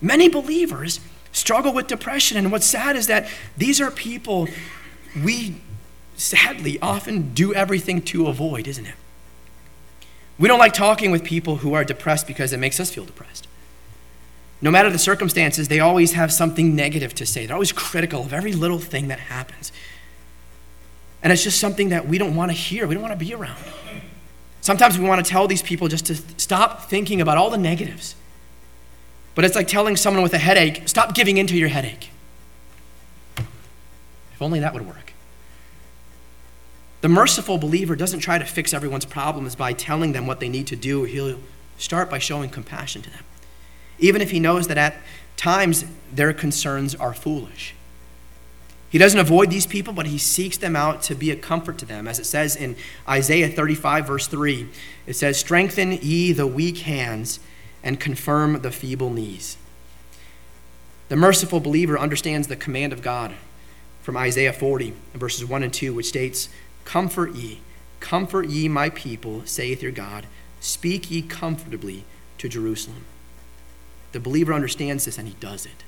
Many 0.00 0.28
believers 0.28 1.00
struggle 1.32 1.72
with 1.72 1.86
depression. 1.86 2.36
And 2.36 2.50
what's 2.50 2.66
sad 2.66 2.96
is 2.96 3.06
that 3.08 3.28
these 3.56 3.80
are 3.80 3.90
people 3.90 4.48
we 5.22 5.56
sadly 6.16 6.78
often 6.80 7.34
do 7.34 7.52
everything 7.54 8.00
to 8.02 8.28
avoid, 8.28 8.66
isn't 8.66 8.86
it? 8.86 8.94
We 10.38 10.48
don't 10.48 10.58
like 10.58 10.72
talking 10.72 11.10
with 11.10 11.24
people 11.24 11.56
who 11.56 11.74
are 11.74 11.84
depressed 11.84 12.26
because 12.26 12.52
it 12.52 12.58
makes 12.58 12.80
us 12.80 12.90
feel 12.90 13.04
depressed. 13.04 13.46
No 14.60 14.70
matter 14.70 14.90
the 14.90 14.98
circumstances, 14.98 15.68
they 15.68 15.80
always 15.80 16.12
have 16.12 16.32
something 16.32 16.74
negative 16.74 17.14
to 17.16 17.26
say. 17.26 17.46
They're 17.46 17.54
always 17.54 17.72
critical 17.72 18.22
of 18.22 18.32
every 18.32 18.52
little 18.52 18.78
thing 18.78 19.08
that 19.08 19.20
happens. 19.20 19.72
And 21.22 21.32
it's 21.32 21.44
just 21.44 21.60
something 21.60 21.90
that 21.90 22.08
we 22.08 22.18
don't 22.18 22.34
want 22.34 22.50
to 22.50 22.56
hear, 22.56 22.86
we 22.86 22.94
don't 22.94 23.02
want 23.02 23.18
to 23.18 23.24
be 23.24 23.34
around. 23.34 23.62
Sometimes 24.64 24.98
we 24.98 25.06
want 25.06 25.22
to 25.22 25.30
tell 25.30 25.46
these 25.46 25.60
people 25.60 25.88
just 25.88 26.06
to 26.06 26.14
stop 26.38 26.88
thinking 26.88 27.20
about 27.20 27.36
all 27.36 27.50
the 27.50 27.58
negatives. 27.58 28.14
But 29.34 29.44
it's 29.44 29.54
like 29.54 29.68
telling 29.68 29.94
someone 29.94 30.22
with 30.22 30.32
a 30.32 30.38
headache, 30.38 30.88
stop 30.88 31.14
giving 31.14 31.36
into 31.36 31.54
your 31.54 31.68
headache. 31.68 32.08
If 33.36 34.40
only 34.40 34.60
that 34.60 34.72
would 34.72 34.86
work. 34.86 35.12
The 37.02 37.10
merciful 37.10 37.58
believer 37.58 37.94
doesn't 37.94 38.20
try 38.20 38.38
to 38.38 38.46
fix 38.46 38.72
everyone's 38.72 39.04
problems 39.04 39.54
by 39.54 39.74
telling 39.74 40.12
them 40.12 40.26
what 40.26 40.40
they 40.40 40.48
need 40.48 40.66
to 40.68 40.76
do. 40.76 41.04
He'll 41.04 41.40
start 41.76 42.08
by 42.08 42.18
showing 42.18 42.48
compassion 42.48 43.02
to 43.02 43.10
them, 43.10 43.24
even 43.98 44.22
if 44.22 44.30
he 44.30 44.40
knows 44.40 44.68
that 44.68 44.78
at 44.78 44.96
times 45.36 45.84
their 46.10 46.32
concerns 46.32 46.94
are 46.94 47.12
foolish. 47.12 47.74
He 48.94 48.98
doesn't 48.98 49.18
avoid 49.18 49.50
these 49.50 49.66
people, 49.66 49.92
but 49.92 50.06
he 50.06 50.18
seeks 50.18 50.56
them 50.56 50.76
out 50.76 51.02
to 51.02 51.16
be 51.16 51.32
a 51.32 51.36
comfort 51.36 51.78
to 51.78 51.84
them. 51.84 52.06
As 52.06 52.20
it 52.20 52.26
says 52.26 52.54
in 52.54 52.76
Isaiah 53.08 53.48
35, 53.48 54.06
verse 54.06 54.28
3, 54.28 54.68
it 55.08 55.14
says, 55.14 55.36
Strengthen 55.36 55.98
ye 56.00 56.30
the 56.30 56.46
weak 56.46 56.78
hands 56.78 57.40
and 57.82 57.98
confirm 57.98 58.62
the 58.62 58.70
feeble 58.70 59.10
knees. 59.10 59.56
The 61.08 61.16
merciful 61.16 61.58
believer 61.58 61.98
understands 61.98 62.46
the 62.46 62.54
command 62.54 62.92
of 62.92 63.02
God 63.02 63.34
from 64.00 64.16
Isaiah 64.16 64.52
40, 64.52 64.92
verses 65.14 65.44
1 65.44 65.64
and 65.64 65.74
2, 65.74 65.92
which 65.92 66.06
states, 66.06 66.48
Comfort 66.84 67.34
ye, 67.34 67.62
comfort 67.98 68.46
ye 68.46 68.68
my 68.68 68.90
people, 68.90 69.42
saith 69.44 69.82
your 69.82 69.90
God. 69.90 70.28
Speak 70.60 71.10
ye 71.10 71.20
comfortably 71.20 72.04
to 72.38 72.48
Jerusalem. 72.48 73.06
The 74.12 74.20
believer 74.20 74.54
understands 74.54 75.04
this 75.04 75.18
and 75.18 75.26
he 75.26 75.34
does 75.40 75.66
it. 75.66 75.82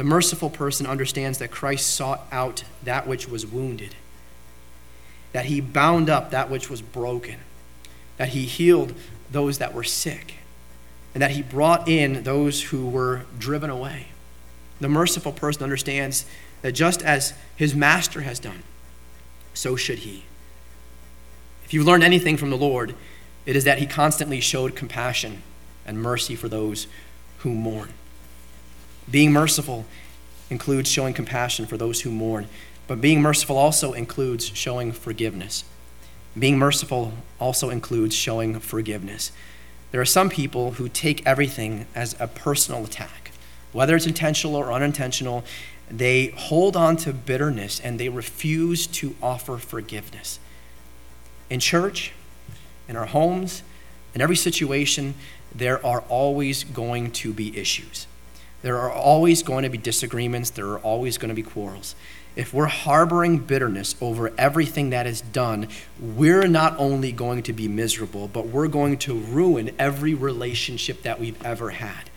The 0.00 0.04
merciful 0.04 0.48
person 0.48 0.86
understands 0.86 1.36
that 1.40 1.50
Christ 1.50 1.94
sought 1.94 2.26
out 2.32 2.64
that 2.84 3.06
which 3.06 3.28
was 3.28 3.44
wounded, 3.44 3.94
that 5.32 5.44
he 5.44 5.60
bound 5.60 6.08
up 6.08 6.30
that 6.30 6.48
which 6.48 6.70
was 6.70 6.80
broken, 6.80 7.36
that 8.16 8.30
he 8.30 8.46
healed 8.46 8.94
those 9.30 9.58
that 9.58 9.74
were 9.74 9.84
sick, 9.84 10.36
and 11.12 11.22
that 11.22 11.32
he 11.32 11.42
brought 11.42 11.86
in 11.86 12.22
those 12.22 12.62
who 12.62 12.88
were 12.88 13.26
driven 13.38 13.68
away. 13.68 14.06
The 14.80 14.88
merciful 14.88 15.32
person 15.32 15.62
understands 15.62 16.24
that 16.62 16.72
just 16.72 17.02
as 17.02 17.34
his 17.54 17.74
master 17.74 18.22
has 18.22 18.38
done, 18.38 18.62
so 19.52 19.76
should 19.76 19.98
he. 19.98 20.24
If 21.66 21.74
you've 21.74 21.86
learned 21.86 22.04
anything 22.04 22.38
from 22.38 22.48
the 22.48 22.56
Lord, 22.56 22.94
it 23.44 23.54
is 23.54 23.64
that 23.64 23.80
he 23.80 23.86
constantly 23.86 24.40
showed 24.40 24.74
compassion 24.74 25.42
and 25.84 26.00
mercy 26.00 26.36
for 26.36 26.48
those 26.48 26.86
who 27.40 27.50
mourn. 27.50 27.92
Being 29.08 29.32
merciful 29.32 29.84
includes 30.50 30.90
showing 30.90 31.14
compassion 31.14 31.66
for 31.66 31.76
those 31.76 32.00
who 32.00 32.10
mourn, 32.10 32.48
but 32.86 33.00
being 33.00 33.22
merciful 33.22 33.56
also 33.56 33.92
includes 33.92 34.46
showing 34.46 34.90
forgiveness. 34.90 35.64
Being 36.38 36.58
merciful 36.58 37.12
also 37.38 37.70
includes 37.70 38.14
showing 38.14 38.58
forgiveness. 38.58 39.32
There 39.90 40.00
are 40.00 40.06
some 40.06 40.30
people 40.30 40.72
who 40.72 40.88
take 40.88 41.26
everything 41.26 41.86
as 41.94 42.16
a 42.20 42.28
personal 42.28 42.84
attack, 42.84 43.32
whether 43.72 43.96
it's 43.96 44.06
intentional 44.06 44.56
or 44.56 44.72
unintentional. 44.72 45.44
They 45.90 46.28
hold 46.36 46.76
on 46.76 46.96
to 46.98 47.12
bitterness 47.12 47.80
and 47.80 47.98
they 47.98 48.08
refuse 48.08 48.86
to 48.88 49.16
offer 49.20 49.58
forgiveness. 49.58 50.38
In 51.48 51.58
church, 51.58 52.12
in 52.88 52.96
our 52.96 53.06
homes, 53.06 53.64
in 54.14 54.20
every 54.20 54.36
situation, 54.36 55.14
there 55.52 55.84
are 55.84 56.02
always 56.08 56.62
going 56.62 57.10
to 57.12 57.32
be 57.32 57.56
issues. 57.56 58.06
There 58.62 58.78
are 58.78 58.92
always 58.92 59.42
going 59.42 59.64
to 59.64 59.70
be 59.70 59.78
disagreements, 59.78 60.50
there 60.50 60.66
are 60.66 60.78
always 60.80 61.18
going 61.18 61.30
to 61.30 61.34
be 61.34 61.42
quarrels. 61.42 61.94
If 62.36 62.54
we're 62.54 62.66
harboring 62.66 63.38
bitterness 63.38 63.96
over 64.00 64.32
everything 64.38 64.90
that 64.90 65.06
is 65.06 65.20
done, 65.20 65.68
we're 65.98 66.46
not 66.46 66.78
only 66.78 67.10
going 67.10 67.42
to 67.44 67.52
be 67.52 67.68
miserable, 67.68 68.28
but 68.28 68.46
we're 68.46 68.68
going 68.68 68.98
to 68.98 69.18
ruin 69.18 69.74
every 69.78 70.14
relationship 70.14 71.02
that 71.02 71.18
we've 71.18 71.42
ever 71.44 71.70
had. 71.70 72.10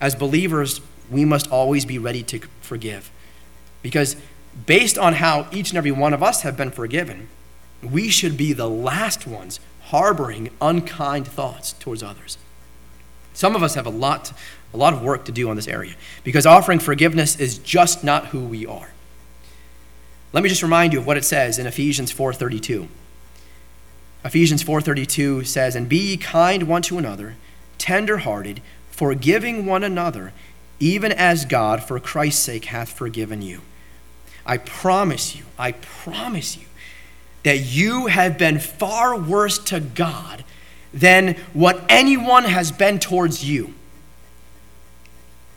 As 0.00 0.14
believers, 0.14 0.80
we 1.10 1.24
must 1.24 1.50
always 1.50 1.84
be 1.84 1.98
ready 1.98 2.22
to 2.24 2.40
forgive. 2.60 3.10
Because 3.82 4.16
based 4.66 4.98
on 4.98 5.14
how 5.14 5.46
each 5.52 5.70
and 5.70 5.78
every 5.78 5.92
one 5.92 6.12
of 6.12 6.22
us 6.22 6.42
have 6.42 6.56
been 6.56 6.70
forgiven, 6.70 7.28
we 7.82 8.08
should 8.08 8.36
be 8.36 8.52
the 8.52 8.68
last 8.68 9.26
ones 9.26 9.60
harboring 9.84 10.50
unkind 10.60 11.28
thoughts 11.28 11.74
towards 11.74 12.02
others. 12.02 12.38
Some 13.32 13.54
of 13.54 13.62
us 13.62 13.74
have 13.74 13.86
a 13.86 13.90
lot, 13.90 14.32
a 14.74 14.76
lot 14.76 14.92
of 14.92 15.00
work 15.00 15.24
to 15.24 15.32
do 15.32 15.48
on 15.48 15.56
this 15.56 15.68
area 15.68 15.94
because 16.24 16.44
offering 16.44 16.80
forgiveness 16.80 17.38
is 17.38 17.58
just 17.58 18.02
not 18.04 18.26
who 18.26 18.40
we 18.40 18.66
are. 18.66 18.90
Let 20.32 20.42
me 20.42 20.48
just 20.48 20.64
remind 20.64 20.92
you 20.92 20.98
of 20.98 21.06
what 21.06 21.16
it 21.16 21.24
says 21.24 21.58
in 21.58 21.66
Ephesians 21.66 22.10
4:32. 22.10 22.88
Ephesians 24.24 24.62
4:32 24.62 25.44
says, 25.44 25.76
"And 25.76 25.88
be 25.88 25.98
ye 25.98 26.16
kind 26.16 26.64
one 26.64 26.82
to 26.82 26.98
another, 26.98 27.36
tender-hearted, 27.78 28.60
forgiving 28.90 29.64
one 29.64 29.84
another, 29.84 30.32
even 30.80 31.12
as 31.12 31.44
God 31.44 31.84
for 31.84 32.00
Christ's 32.00 32.42
sake 32.42 32.66
hath 32.66 32.90
forgiven 32.90 33.42
you." 33.42 33.60
I 34.44 34.56
promise 34.56 35.36
you, 35.36 35.44
I 35.56 35.72
promise 35.72 36.56
you 36.56 36.66
that 37.44 37.58
you 37.60 38.06
have 38.06 38.36
been 38.36 38.58
far 38.58 39.16
worse 39.16 39.58
to 39.58 39.78
God 39.78 40.42
than 40.92 41.36
what 41.52 41.84
anyone 41.88 42.44
has 42.44 42.72
been 42.72 42.98
towards 42.98 43.44
you. 43.44 43.74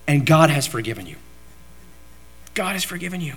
And 0.08 0.26
God 0.26 0.50
has 0.50 0.66
forgiven 0.66 1.06
you. 1.06 1.18
God 2.54 2.74
has 2.74 2.84
forgiven 2.84 3.22
you. 3.22 3.36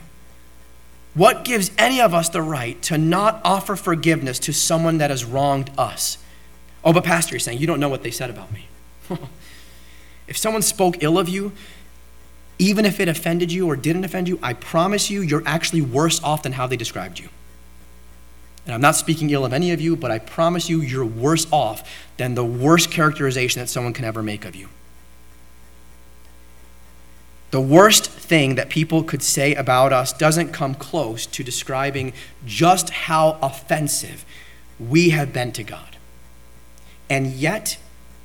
What 1.15 1.45
gives 1.45 1.73
any 1.77 2.01
of 2.01 2.15
us 2.15 2.29
the 2.29 2.43
right 2.43 2.81
to 2.83 2.97
not 2.97 3.41
offer 3.45 3.75
forgiveness 3.75 4.39
to 4.41 4.53
someone 4.53 4.99
that 4.99 5.11
has 5.11 5.25
wronged 5.25 5.71
us? 5.77 6.19
Oh, 6.85 6.93
but 6.93 7.05
Pastor, 7.05 7.35
you're 7.35 7.41
saying 7.41 7.59
you 7.59 7.67
don't 7.67 7.81
know 7.81 7.89
what 7.89 8.03
they 8.03 8.13
said 8.13 8.31
about 8.31 8.53
me. 8.53 8.69
if 10.29 10.37
someone 10.37 10.63
spoke 10.63 11.03
ill 11.03 11.19
of 11.19 11.29
you, 11.29 11.53
even 12.59 12.85
if 12.85 13.01
it 13.01 13.09
offended 13.09 13.51
you 13.51 13.67
or 13.67 13.75
didn't 13.75 14.05
offend 14.05 14.29
you, 14.29 14.39
I 14.43 14.53
promise 14.53 15.11
you, 15.11 15.23
you're 15.23 15.43
actually 15.47 15.83
worse 15.83 16.23
off 16.23 16.45
than 16.45 16.53
how 16.53 16.67
they 16.67 16.77
described 16.77 17.19
you. 17.19 17.29
And 18.67 18.75
I'm 18.75 18.81
not 18.81 18.95
speaking 18.95 19.31
ill 19.31 19.45
of 19.45 19.53
any 19.53 19.73
of 19.73 19.81
you, 19.81 19.97
but 19.97 20.11
I 20.11 20.19
promise 20.19 20.69
you, 20.69 20.81
you're 20.81 21.05
worse 21.05 21.47
off 21.51 21.91
than 22.19 22.35
the 22.35 22.45
worst 22.45 22.91
characterization 22.91 23.61
that 23.61 23.69
someone 23.69 23.93
can 23.93 24.05
ever 24.05 24.23
make 24.23 24.45
of 24.45 24.55
you. 24.55 24.69
The 27.51 27.61
worst 27.61 28.09
thing 28.09 28.55
that 28.55 28.71
people 28.71 29.03
could 29.03 29.23
say 29.23 29.55
about 29.55 29.93
us 29.93 30.13
doesn't 30.13 30.53
come 30.53 30.75
close 30.75 31.27
to 31.27 31.43
describing 31.43 32.13
just 32.47 32.91
how 32.91 33.39
offensive 33.43 34.25
we 34.79 35.11
have 35.11 35.33
been 35.33 35.53
to 35.53 35.65
God. 35.65 35.97
And 37.09 37.29
yet, 37.33 37.79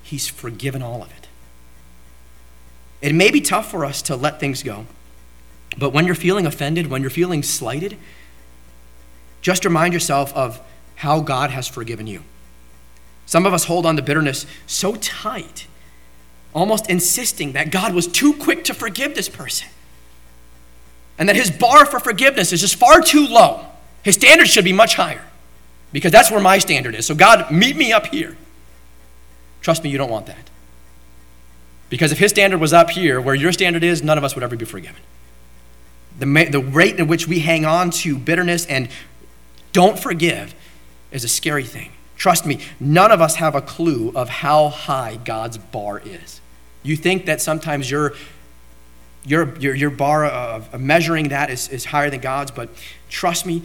He's 0.03 0.27
forgiven 0.27 0.83
all 0.83 1.01
of 1.01 1.09
it. 1.11 1.27
It 3.01 3.15
may 3.15 3.31
be 3.31 3.41
tough 3.41 3.69
for 3.69 3.83
us 3.83 4.01
to 4.03 4.15
let 4.15 4.39
things 4.39 4.61
go, 4.61 4.85
but 5.77 5.89
when 5.89 6.05
you're 6.05 6.15
feeling 6.15 6.45
offended, 6.45 6.88
when 6.88 7.01
you're 7.01 7.09
feeling 7.09 7.41
slighted, 7.43 7.97
just 9.41 9.65
remind 9.65 9.93
yourself 9.93 10.33
of 10.33 10.61
how 10.95 11.19
God 11.19 11.49
has 11.49 11.67
forgiven 11.67 12.07
you. 12.07 12.23
Some 13.25 13.45
of 13.45 13.53
us 13.53 13.65
hold 13.65 13.85
on 13.85 13.95
to 13.95 14.01
bitterness 14.01 14.45
so 14.67 14.95
tight, 14.95 15.67
almost 16.56 16.89
insisting 16.89 17.52
that 17.52 17.70
God 17.70 17.94
was 17.94 18.08
too 18.08 18.34
quick 18.34 18.63
to 18.63 18.74
forgive 18.74 19.13
this 19.13 19.30
person. 19.30 19.68
And 21.20 21.30
that 21.30 21.36
his 21.36 21.52
bar 21.52 21.86
for 21.86 22.00
forgiveness 22.00 22.52
is 22.54 22.62
just 22.62 22.76
far 22.76 23.02
too 23.02 23.28
low. 23.28 23.65
His 24.04 24.15
standard 24.15 24.48
should 24.48 24.65
be 24.65 24.74
much 24.74 24.96
higher 24.96 25.24
because 25.91 26.12
that's 26.12 26.32
where 26.32 26.39
my 26.39 26.58
standard 26.58 26.96
is. 26.96 27.06
So, 27.06 27.13
God, 27.13 27.52
meet 27.52 27.76
me 27.76 27.91
up 27.91 28.08
here. 28.08 28.36
Trust 29.62 29.84
me, 29.84 29.89
you 29.89 29.98
don't 29.98 30.10
want 30.10 30.28
that. 30.28 30.50
Because 31.89 32.12
if 32.12 32.20
his 32.20 32.32
standard 32.32 32.60
was 32.60 32.74
up 32.74 32.89
here, 32.89 33.22
where 33.22 33.36
your 33.36 33.52
standard 33.52 33.84
is, 33.84 34.02
none 34.02 34.18
of 34.18 34.24
us 34.24 34.36
would 34.36 34.44
ever 34.44 34.56
be 34.56 34.65
forgiven. 34.65 35.02
The, 36.18 36.26
the 36.50 36.60
rate 36.60 37.00
at 37.00 37.08
which 37.08 37.28
we 37.28 37.39
hang 37.39 37.65
on 37.65 37.91
to 37.91 38.18
bitterness 38.18 38.65
and 38.65 38.89
don't 39.74 40.00
forgive 40.00 40.56
is 41.12 41.24
a 41.24 41.28
scary 41.28 41.65
thing. 41.65 41.91
Trust 42.15 42.46
me, 42.46 42.60
none 42.80 43.12
of 43.12 43.22
us 43.22 43.36
have 43.36 43.56
a 43.56 43.62
clue 43.62 44.12
of 44.15 44.30
how 44.30 44.70
high 44.70 45.18
God's 45.18 45.58
bar 45.58 46.02
is. 46.04 46.39
You 46.86 46.95
think 46.95 47.26
that 47.26 47.41
sometimes 47.41 47.89
your, 47.89 48.13
your, 49.26 49.58
your, 49.58 49.74
your 49.74 49.89
bar 49.89 50.26
of 50.26 50.80
measuring 50.80 51.30
that 51.30 51.50
is, 51.50 51.67
is 51.69 51.86
higher 51.86 52.12
than 52.12 52.21
God's, 52.21 52.52
but 52.52 52.69
trust 53.10 53.45
me, 53.45 53.63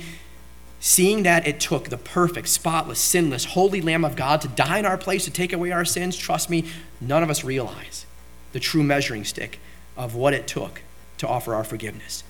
seeing 0.81 1.25
that 1.25 1.47
it 1.47 1.61
took 1.61 1.91
the 1.91 1.99
perfect, 1.99 2.49
spotless, 2.49 2.99
sinless, 2.99 3.45
holy 3.45 3.83
Lamb 3.83 4.07
of 4.07 4.17
God 4.17 4.41
to 4.41 4.49
die 4.49 4.79
in 4.79 4.87
our 4.87 4.97
place 4.97 5.27
to 5.27 5.31
take 5.31 5.53
away 5.53 5.71
our 5.71 5.85
sins, 5.85 6.17
trust 6.17 6.49
me, 6.49 6.65
none 6.99 7.23
of 7.23 7.29
us 7.29 7.45
realize 7.45 8.07
the 8.53 8.61
true 8.61 8.83
measuring 8.83 9.25
stick 9.25 9.61
of 9.99 10.15
what 10.15 10.33
it 10.33 10.47
took 10.47 10.81
to 11.19 11.29
offer 11.29 11.55
our 11.55 11.65
forgiveness. 11.65 12.25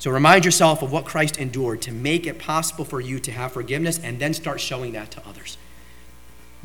So 0.00 0.10
remind 0.10 0.44
yourself 0.44 0.82
of 0.82 0.90
what 0.90 1.04
Christ 1.04 1.38
endured 1.38 1.82
to 1.82 1.92
make 1.92 2.26
it 2.26 2.40
possible 2.40 2.84
for 2.84 3.00
you 3.00 3.20
to 3.20 3.30
have 3.30 3.52
forgiveness 3.52 4.00
and 4.02 4.18
then 4.18 4.34
start 4.34 4.60
showing 4.60 4.94
that 4.94 5.12
to 5.12 5.24
others. 5.24 5.56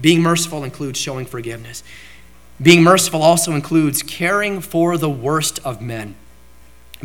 Being 0.01 0.23
merciful 0.23 0.63
includes 0.63 0.97
showing 0.99 1.27
forgiveness. 1.27 1.83
Being 2.61 2.83
merciful 2.83 3.21
also 3.21 3.53
includes 3.53 4.01
caring 4.01 4.61
for 4.61 4.97
the 4.97 5.09
worst 5.09 5.59
of 5.63 5.81
men. 5.81 6.15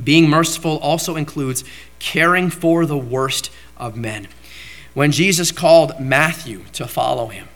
Being 0.03 0.29
merciful 0.29 0.79
also 0.79 1.17
includes 1.17 1.65
caring 1.99 2.49
for 2.49 2.87
the 2.87 2.97
worst 2.97 3.51
of 3.77 3.97
men. 3.97 4.29
When 4.95 5.13
Jesus 5.13 5.53
called 5.53 6.01
Matthew 6.01 6.65
to 6.73 6.87
follow 6.87 7.29
him, 7.29 7.49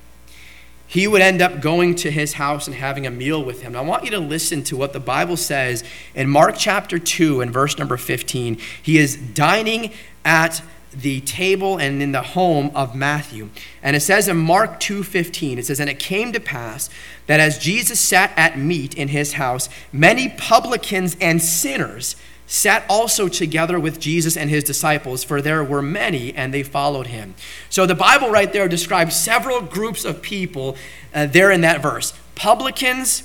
he 0.87 1.09
would 1.09 1.21
end 1.21 1.43
up 1.43 1.61
going 1.61 1.95
to 1.97 2.11
his 2.11 2.35
house 2.35 2.67
and 2.67 2.77
having 2.77 3.07
a 3.07 3.11
meal 3.11 3.43
with 3.43 3.63
him. 3.63 3.73
Now, 3.73 3.83
I 3.83 3.87
want 3.87 4.05
you 4.05 4.11
to 4.13 4.19
listen 4.19 4.63
to 4.65 4.77
what 4.77 4.93
the 4.93 5.01
Bible 5.01 5.37
says 5.37 5.83
in 6.15 6.29
Mark 6.29 6.55
chapter 6.57 6.99
2 6.99 7.41
and 7.41 7.53
verse 7.53 7.77
number 7.77 7.97
15. 7.97 8.59
He 8.83 8.99
is 8.99 9.17
dining 9.17 9.93
at 10.25 10.63
the 11.01 11.21
table 11.23 11.79
and 11.79 12.03
in 12.03 12.13
the 12.13 12.23
home 12.23 12.71
of 12.75 12.95
Matthew. 12.95 13.51
And 13.83 13.95
it 13.95 14.01
says 14.01 14.29
in 14.29 14.37
Mark 14.37 14.81
2:15, 14.81 15.59
it 15.59 15.67
says, 15.67 15.81
And 15.81 15.91
it 15.91 15.99
came 15.99 16.33
to 16.33 16.41
pass 16.41 16.89
that 17.27 17.41
as 17.41 17.59
Jesus 17.59 18.01
sat 18.01 18.33
at 18.37 18.59
meat 18.59 18.95
in 18.95 19.09
his 19.09 19.35
house, 19.35 19.69
many 19.93 20.29
publicans 20.29 21.17
and 21.21 21.43
sinners 21.43 22.17
sat 22.47 22.85
also 22.89 23.29
together 23.29 23.79
with 23.79 23.99
Jesus 23.99 24.37
and 24.37 24.49
his 24.49 24.63
disciples, 24.63 25.25
for 25.25 25.43
there 25.43 25.65
were 25.65 25.83
many, 25.83 26.33
and 26.33 26.55
they 26.55 26.63
followed 26.63 27.09
him. 27.09 27.35
So 27.69 27.87
the 27.87 27.95
Bible 27.95 28.31
right 28.31 28.53
there 28.53 28.69
describes 28.69 29.17
several 29.17 29.61
groups 29.61 30.05
of 30.05 30.23
people 30.23 30.77
uh, 31.13 31.27
there 31.27 31.51
in 31.51 31.61
that 31.63 31.83
verse 31.83 32.15
publicans, 32.35 33.25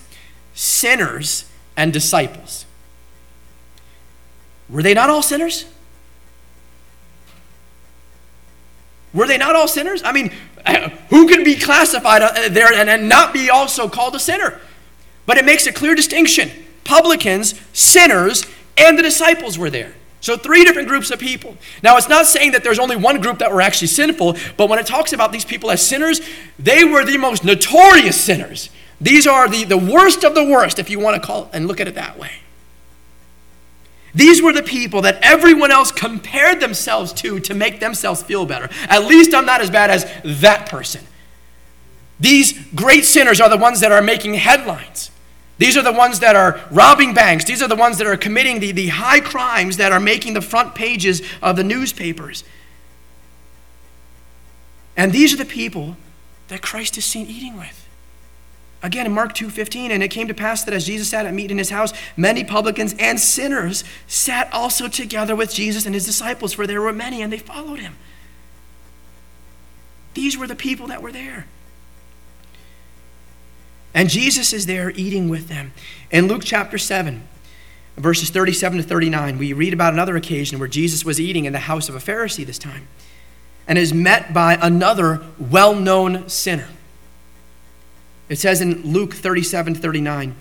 sinners, 0.54 1.46
and 1.78 1.94
disciples. 1.94 2.66
Were 4.70 4.82
they 4.82 4.94
not 4.94 5.10
all 5.10 5.22
sinners? 5.22 5.66
Were 9.14 9.28
they 9.28 9.38
not 9.38 9.56
all 9.56 9.68
sinners? 9.68 10.02
I 10.04 10.12
mean, 10.12 10.32
who 11.10 11.28
can 11.28 11.44
be 11.44 11.56
classified 11.56 12.22
uh, 12.22 12.50
there 12.50 12.74
and 12.74 13.10
not 13.10 13.34
be 13.34 13.50
also 13.50 13.90
called 13.90 14.16
a 14.16 14.20
sinner? 14.20 14.60
But 15.26 15.38
it 15.38 15.46
makes 15.46 15.68
a 15.68 15.74
clear 15.74 15.96
distinction 15.96 16.52
publicans, 16.84 17.60
sinners, 17.74 18.46
and 18.78 18.98
the 18.98 19.04
disciples 19.04 19.58
were 19.58 19.70
there. 19.70 19.94
So, 20.20 20.38
three 20.38 20.64
different 20.64 20.88
groups 20.88 21.10
of 21.10 21.20
people. 21.20 21.58
Now, 21.82 21.98
it's 21.98 22.10
not 22.10 22.28
saying 22.28 22.52
that 22.52 22.64
there's 22.64 22.80
only 22.80 22.96
one 22.96 23.22
group 23.22 23.40
that 23.40 23.52
were 23.52 23.62
actually 23.62 23.88
sinful, 23.88 24.38
but 24.56 24.70
when 24.70 24.78
it 24.78 24.86
talks 24.86 25.14
about 25.14 25.32
these 25.32 25.46
people 25.46 25.72
as 25.72 25.86
sinners, 25.86 26.22
they 26.60 26.84
were 26.84 27.04
the 27.04 27.18
most 27.18 27.44
notorious 27.44 28.20
sinners. 28.20 28.70
These 29.00 29.26
are 29.26 29.50
the, 29.50 29.64
the 29.64 29.78
worst 29.78 30.24
of 30.24 30.36
the 30.36 30.44
worst, 30.44 30.78
if 30.78 30.92
you 30.92 31.00
want 31.00 31.20
to 31.20 31.26
call 31.26 31.46
it 31.46 31.50
and 31.54 31.68
look 31.68 31.80
at 31.80 31.88
it 31.88 31.96
that 31.96 32.20
way. 32.20 32.41
These 34.14 34.42
were 34.42 34.54
the 34.54 34.64
people 34.64 35.02
that 35.04 35.20
everyone 35.22 35.72
else 35.72 35.92
compared 35.92 36.60
themselves 36.60 37.14
to 37.14 37.40
to 37.40 37.54
make 37.54 37.80
themselves 37.80 38.22
feel 38.22 38.46
better. 38.46 38.70
At 38.90 39.06
least 39.06 39.34
I'm 39.34 39.46
not 39.46 39.62
as 39.62 39.70
bad 39.70 39.90
as 39.90 40.06
that 40.42 40.68
person. 40.68 41.06
These 42.20 42.54
great 42.76 43.06
sinners 43.06 43.42
are 43.42 43.50
the 43.50 43.58
ones 43.58 43.80
that 43.80 43.92
are 43.92 44.02
making 44.02 44.36
headlines. 44.36 45.10
These 45.58 45.78
are 45.78 45.84
the 45.84 45.92
ones 45.92 46.20
that 46.20 46.36
are 46.36 46.60
robbing 46.72 47.14
banks. 47.14 47.46
These 47.46 47.62
are 47.62 47.68
the 47.68 47.76
ones 47.76 48.00
that 48.00 48.08
are 48.08 48.18
committing 48.18 48.60
the, 48.60 48.72
the 48.72 48.88
high 48.88 49.20
crimes 49.20 49.78
that 49.78 49.92
are 49.92 50.00
making 50.00 50.34
the 50.34 50.42
front 50.42 50.76
pages 50.76 51.22
of 51.42 51.56
the 51.56 51.64
newspapers. 51.64 52.44
And 54.98 55.12
these 55.12 55.34
are 55.34 55.38
the 55.38 55.46
people 55.46 55.98
that 56.48 56.62
Christ 56.62 56.98
is 56.98 57.06
seen 57.06 57.28
eating 57.28 57.58
with. 57.58 57.88
Again, 58.84 59.06
in 59.06 59.12
Mark 59.12 59.36
2:15, 59.36 59.92
and 59.92 60.02
it 60.02 60.08
came 60.08 60.28
to 60.28 60.34
pass 60.34 60.64
that 60.64 60.74
as 60.74 60.88
Jesus 60.88 61.10
sat 61.10 61.26
at 61.26 61.34
meat 61.34 61.52
in 61.52 61.58
his 61.58 61.70
house, 61.70 61.94
many 62.18 62.44
publicans 62.44 62.96
and 62.98 63.20
sinners 63.20 63.84
sat 64.08 64.52
also 64.52 64.88
together 64.88 65.36
with 65.36 65.54
Jesus 65.54 65.86
and 65.86 65.94
his 65.94 66.06
disciples, 66.06 66.54
for 66.54 66.66
there 66.66 66.82
were 66.82 66.94
many, 66.94 67.22
and 67.22 67.32
they 67.32 67.38
followed 67.38 67.80
him. 67.80 67.96
These 70.14 70.38
were 70.38 70.48
the 70.48 70.56
people 70.56 70.88
that 70.88 71.02
were 71.02 71.12
there. 71.12 71.46
And 73.94 74.10
Jesus 74.10 74.54
is 74.54 74.66
there 74.66 74.90
eating 74.92 75.30
with 75.30 75.48
them. 75.48 75.74
In 76.10 76.28
Luke 76.28 76.44
chapter 76.44 76.78
7, 76.78 77.22
verses 77.98 78.30
37 78.30 78.80
to 78.80 78.84
39, 78.84 79.38
we 79.38 79.54
read 79.54 79.74
about 79.74 79.94
another 79.94 80.16
occasion 80.16 80.60
where 80.60 80.68
Jesus 80.68 81.06
was 81.06 81.20
eating 81.20 81.46
in 81.46 81.54
the 81.54 81.60
house 81.60 81.88
of 81.88 81.96
a 81.96 82.00
Pharisee 82.00 82.46
this 82.46 82.58
time 82.58 82.88
and 83.68 83.78
is 83.78 83.94
met 83.94 84.34
by 84.34 84.58
another 84.62 85.22
well 85.38 85.76
known 85.76 86.28
sinner. 86.28 86.68
It 88.32 88.40
says 88.40 88.62
in 88.62 88.82
Luke 88.84 89.14
37 89.14 89.76
39, 89.76 90.36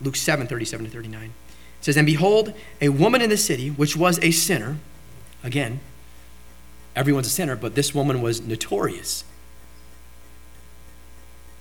Luke 0.00 0.14
7 0.14 0.46
37 0.46 0.86
to 0.86 0.92
39, 0.92 1.24
it 1.24 1.32
says, 1.84 1.96
And 1.96 2.06
behold, 2.06 2.54
a 2.80 2.90
woman 2.90 3.20
in 3.20 3.28
the 3.28 3.36
city, 3.36 3.68
which 3.68 3.96
was 3.96 4.20
a 4.22 4.30
sinner, 4.30 4.76
again, 5.42 5.80
everyone's 6.94 7.26
a 7.26 7.30
sinner, 7.30 7.56
but 7.56 7.74
this 7.74 7.92
woman 7.92 8.22
was 8.22 8.40
notorious. 8.40 9.24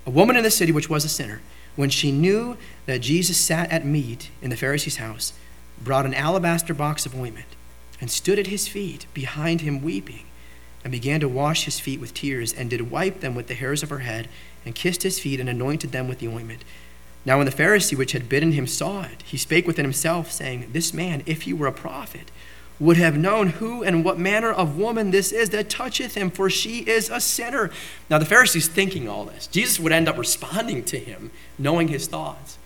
A 0.05 0.11
woman 0.11 0.37
in 0.37 0.43
the 0.43 0.51
city, 0.51 0.71
which 0.71 0.91
was 0.91 1.03
a 1.03 1.09
sinner, 1.09 1.41
when 1.75 1.89
she 1.89 2.11
knew 2.11 2.55
that 2.85 3.01
Jesus 3.01 3.35
sat 3.35 3.71
at 3.71 3.83
meat 3.83 4.29
in 4.43 4.51
the 4.51 4.55
Pharisee's 4.55 4.97
house, 4.97 5.33
brought 5.83 6.05
an 6.05 6.13
alabaster 6.13 6.75
box 6.75 7.07
of 7.07 7.15
ointment 7.15 7.55
and 7.99 8.11
stood 8.11 8.37
at 8.37 8.45
his 8.45 8.67
feet 8.67 9.07
behind 9.15 9.61
him 9.61 9.81
weeping 9.81 10.26
and 10.87 10.91
began 10.93 11.19
to 11.19 11.27
wash 11.27 11.65
his 11.65 11.81
feet 11.81 11.99
with 11.99 12.13
tears 12.13 12.53
and 12.53 12.69
did 12.69 12.89
wipe 12.89 13.19
them 13.19 13.35
with 13.35 13.47
the 13.47 13.55
hairs 13.55 13.83
of 13.83 13.89
her 13.89 13.99
head 13.99 14.29
and 14.63 14.73
kissed 14.73 15.03
his 15.03 15.19
feet 15.19 15.37
and 15.37 15.49
anointed 15.49 15.91
them 15.91 16.07
with 16.07 16.19
the 16.19 16.29
ointment 16.29 16.63
now 17.25 17.35
when 17.35 17.45
the 17.45 17.51
pharisee 17.51 17.97
which 17.97 18.13
had 18.13 18.29
bidden 18.29 18.53
him 18.53 18.65
saw 18.65 19.01
it 19.01 19.21
he 19.23 19.35
spake 19.35 19.67
within 19.67 19.83
himself 19.83 20.31
saying 20.31 20.69
this 20.71 20.93
man 20.93 21.21
if 21.25 21.41
he 21.41 21.51
were 21.51 21.67
a 21.67 21.73
prophet 21.73 22.31
would 22.79 22.95
have 22.95 23.17
known 23.17 23.47
who 23.47 23.83
and 23.83 24.05
what 24.05 24.17
manner 24.17 24.49
of 24.49 24.77
woman 24.77 25.11
this 25.11 25.33
is 25.33 25.49
that 25.49 25.69
toucheth 25.69 26.15
him, 26.15 26.29
for 26.29 26.47
she 26.47 26.81
is 26.81 27.09
a 27.09 27.19
sinner. 27.19 27.71
Now, 28.07 28.19
the 28.19 28.25
Pharisee's 28.25 28.67
thinking 28.67 29.09
all 29.09 29.25
this. 29.25 29.47
Jesus 29.47 29.79
would 29.79 29.91
end 29.91 30.07
up 30.07 30.15
responding 30.15 30.85
to 30.85 30.99
him, 30.99 31.31
knowing 31.57 31.87
his 31.87 32.05
thoughts. 32.05 32.59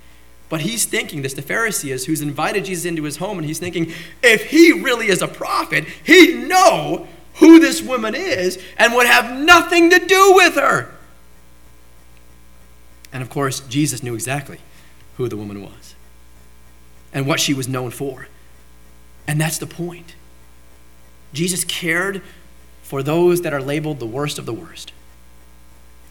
But 0.49 0.62
he's 0.62 0.84
thinking 0.84 1.21
this, 1.21 1.34
the 1.34 1.41
Pharisee 1.41 1.93
is, 1.93 2.07
who's 2.07 2.19
invited 2.19 2.65
Jesus 2.65 2.84
into 2.84 3.03
his 3.03 3.17
home, 3.17 3.38
and 3.38 3.47
he's 3.47 3.60
thinking, 3.60 3.93
if 4.21 4.49
he 4.49 4.73
really 4.73 5.07
is 5.07 5.21
a 5.21 5.29
prophet, 5.29 5.86
he'd 6.03 6.49
know 6.49 7.07
who 7.41 7.60
this 7.60 7.82
woman 7.82 8.15
is 8.15 8.63
and 8.77 8.93
would 8.93 9.08
have 9.08 9.38
nothing 9.38 9.89
to 9.89 9.99
do 9.99 10.34
with 10.36 10.56
her. 10.56 10.93
And 13.12 13.21
of 13.21 13.30
course, 13.30 13.60
Jesus 13.62 14.01
knew 14.01 14.13
exactly 14.13 14.60
who 15.17 15.27
the 15.27 15.36
woman 15.36 15.62
was 15.62 15.95
and 17.12 17.27
what 17.27 17.39
she 17.39 17.54
was 17.54 17.67
known 17.67 17.89
for. 17.89 18.27
And 19.27 19.41
that's 19.41 19.58
the 19.58 19.67
point. 19.67 20.15
Jesus 21.34 21.65
cared 21.65 22.21
for 22.84 23.01
those 23.01 23.41
that 23.41 23.54
are 23.54 23.62
labeled 23.62 23.99
the 23.99 24.06
worst 24.06 24.38
of 24.38 24.45
the 24.45 24.54
worst, 24.54 24.93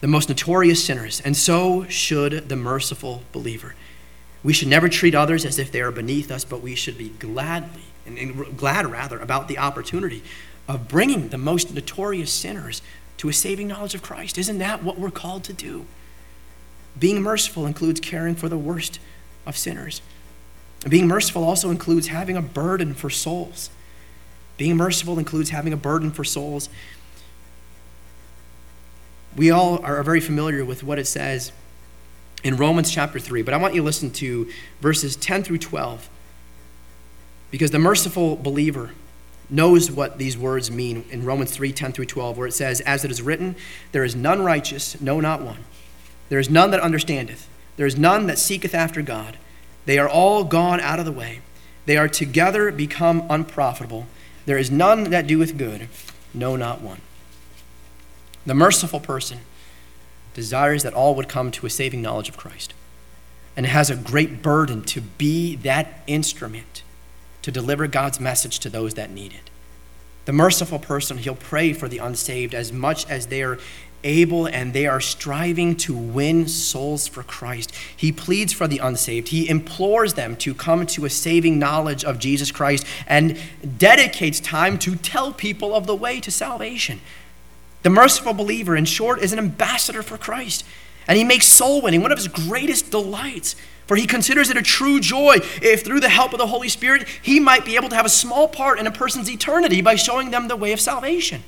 the 0.01 0.07
most 0.07 0.27
notorious 0.27 0.83
sinners, 0.83 1.21
and 1.23 1.37
so 1.37 1.85
should 1.87 2.49
the 2.49 2.55
merciful 2.55 3.23
believer. 3.31 3.73
We 4.43 4.51
should 4.51 4.67
never 4.67 4.89
treat 4.89 5.15
others 5.15 5.45
as 5.45 5.59
if 5.59 5.71
they 5.71 5.81
are 5.81 5.91
beneath 5.91 6.29
us, 6.29 6.43
but 6.43 6.61
we 6.61 6.75
should 6.75 6.97
be 6.97 7.09
gladly, 7.09 7.83
and, 8.05 8.57
glad 8.57 8.91
rather, 8.91 9.19
about 9.19 9.47
the 9.47 9.59
opportunity 9.59 10.23
of 10.71 10.87
bringing 10.87 11.27
the 11.27 11.37
most 11.37 11.73
notorious 11.73 12.31
sinners 12.31 12.81
to 13.17 13.27
a 13.27 13.33
saving 13.33 13.67
knowledge 13.67 13.93
of 13.93 14.01
Christ. 14.01 14.37
Isn't 14.37 14.59
that 14.59 14.83
what 14.83 14.97
we're 14.97 15.11
called 15.11 15.43
to 15.45 15.53
do? 15.53 15.85
Being 16.97 17.21
merciful 17.21 17.65
includes 17.65 17.99
caring 17.99 18.35
for 18.35 18.47
the 18.47 18.57
worst 18.57 18.99
of 19.45 19.57
sinners. 19.57 20.01
Being 20.87 21.07
merciful 21.07 21.43
also 21.43 21.71
includes 21.71 22.07
having 22.07 22.37
a 22.37 22.41
burden 22.41 22.93
for 22.93 23.09
souls. 23.09 23.69
Being 24.57 24.77
merciful 24.77 25.19
includes 25.19 25.49
having 25.49 25.73
a 25.73 25.77
burden 25.77 26.09
for 26.09 26.23
souls. 26.23 26.69
We 29.35 29.51
all 29.51 29.83
are 29.83 30.01
very 30.03 30.21
familiar 30.21 30.63
with 30.63 30.83
what 30.83 30.99
it 30.99 31.05
says 31.05 31.51
in 32.45 32.55
Romans 32.55 32.91
chapter 32.91 33.19
3, 33.19 33.41
but 33.41 33.53
I 33.53 33.57
want 33.57 33.73
you 33.73 33.81
to 33.81 33.85
listen 33.85 34.09
to 34.11 34.49
verses 34.79 35.17
10 35.17 35.43
through 35.43 35.57
12 35.57 36.09
because 37.51 37.71
the 37.71 37.79
merciful 37.79 38.37
believer 38.37 38.91
knows 39.51 39.91
what 39.91 40.17
these 40.17 40.37
words 40.37 40.71
mean 40.71 41.05
in 41.11 41.25
Romans 41.25 41.51
3 41.51 41.71
10 41.73 41.91
through 41.91 42.05
12, 42.05 42.37
where 42.37 42.47
it 42.47 42.53
says, 42.53 42.81
As 42.81 43.03
it 43.03 43.11
is 43.11 43.21
written, 43.21 43.55
there 43.91 44.03
is 44.03 44.15
none 44.15 44.43
righteous, 44.43 44.99
no, 45.01 45.19
not 45.19 45.41
one. 45.41 45.65
There 46.29 46.39
is 46.39 46.49
none 46.49 46.71
that 46.71 46.79
understandeth, 46.79 47.47
there 47.75 47.85
is 47.85 47.97
none 47.97 48.27
that 48.27 48.39
seeketh 48.39 48.73
after 48.73 49.01
God. 49.01 49.37
They 49.85 49.97
are 49.97 50.09
all 50.09 50.43
gone 50.43 50.79
out 50.79 50.99
of 50.99 51.05
the 51.05 51.11
way. 51.11 51.41
They 51.85 51.97
are 51.97 52.07
together 52.07 52.71
become 52.71 53.25
unprofitable. 53.29 54.05
There 54.45 54.57
is 54.57 54.69
none 54.69 55.05
that 55.05 55.27
doeth 55.27 55.57
good, 55.57 55.87
no, 56.33 56.55
not 56.55 56.81
one. 56.81 57.01
The 58.45 58.53
merciful 58.53 58.99
person 58.99 59.39
desires 60.33 60.83
that 60.83 60.93
all 60.93 61.15
would 61.15 61.27
come 61.27 61.51
to 61.51 61.65
a 61.65 61.69
saving 61.69 62.01
knowledge 62.01 62.29
of 62.29 62.37
Christ 62.37 62.73
and 63.57 63.65
has 63.65 63.89
a 63.89 63.95
great 63.95 64.41
burden 64.41 64.83
to 64.83 65.01
be 65.01 65.55
that 65.57 66.01
instrument 66.07 66.70
to 67.41 67.51
deliver 67.51 67.87
God's 67.87 68.19
message 68.19 68.59
to 68.59 68.69
those 68.69 68.93
that 68.95 69.09
need 69.09 69.33
it. 69.33 69.49
The 70.25 70.33
merciful 70.33 70.79
person, 70.79 71.17
he'll 71.17 71.35
pray 71.35 71.73
for 71.73 71.87
the 71.87 71.97
unsaved 71.97 72.53
as 72.53 72.71
much 72.71 73.09
as 73.09 73.27
they 73.27 73.41
are 73.41 73.57
able 74.03 74.47
and 74.47 74.73
they 74.73 74.87
are 74.87 74.99
striving 74.99 75.75
to 75.75 75.95
win 75.95 76.47
souls 76.47 77.07
for 77.07 77.23
Christ. 77.23 77.73
He 77.95 78.11
pleads 78.11 78.53
for 78.53 78.67
the 78.67 78.79
unsaved. 78.79 79.29
He 79.29 79.49
implores 79.49 80.13
them 80.13 80.35
to 80.37 80.53
come 80.53 80.85
to 80.87 81.05
a 81.05 81.09
saving 81.09 81.59
knowledge 81.59 82.03
of 82.03 82.19
Jesus 82.19 82.51
Christ 82.51 82.85
and 83.07 83.39
dedicates 83.77 84.39
time 84.39 84.77
to 84.79 84.95
tell 84.95 85.33
people 85.33 85.75
of 85.75 85.87
the 85.87 85.95
way 85.95 86.19
to 86.19 86.31
salvation. 86.31 87.01
The 87.83 87.89
merciful 87.89 88.33
believer, 88.33 88.75
in 88.75 88.85
short, 88.85 89.19
is 89.21 89.33
an 89.33 89.39
ambassador 89.39 90.03
for 90.03 90.17
Christ. 90.17 90.63
And 91.07 91.17
he 91.17 91.23
makes 91.23 91.47
soul 91.47 91.81
winning 91.81 92.01
one 92.01 92.11
of 92.11 92.17
his 92.17 92.27
greatest 92.27 92.91
delights. 92.91 93.55
For 93.87 93.97
he 93.97 94.07
considers 94.07 94.49
it 94.49 94.55
a 94.55 94.61
true 94.61 94.99
joy 94.99 95.39
if, 95.61 95.83
through 95.83 95.99
the 95.99 96.09
help 96.09 96.31
of 96.31 96.39
the 96.39 96.47
Holy 96.47 96.69
Spirit, 96.69 97.07
he 97.21 97.39
might 97.39 97.65
be 97.65 97.75
able 97.75 97.89
to 97.89 97.95
have 97.95 98.05
a 98.05 98.09
small 98.09 98.47
part 98.47 98.79
in 98.79 98.87
a 98.87 98.91
person's 98.91 99.29
eternity 99.29 99.81
by 99.81 99.95
showing 99.95 100.31
them 100.31 100.47
the 100.47 100.55
way 100.55 100.71
of 100.71 100.79
salvation. 100.79 101.43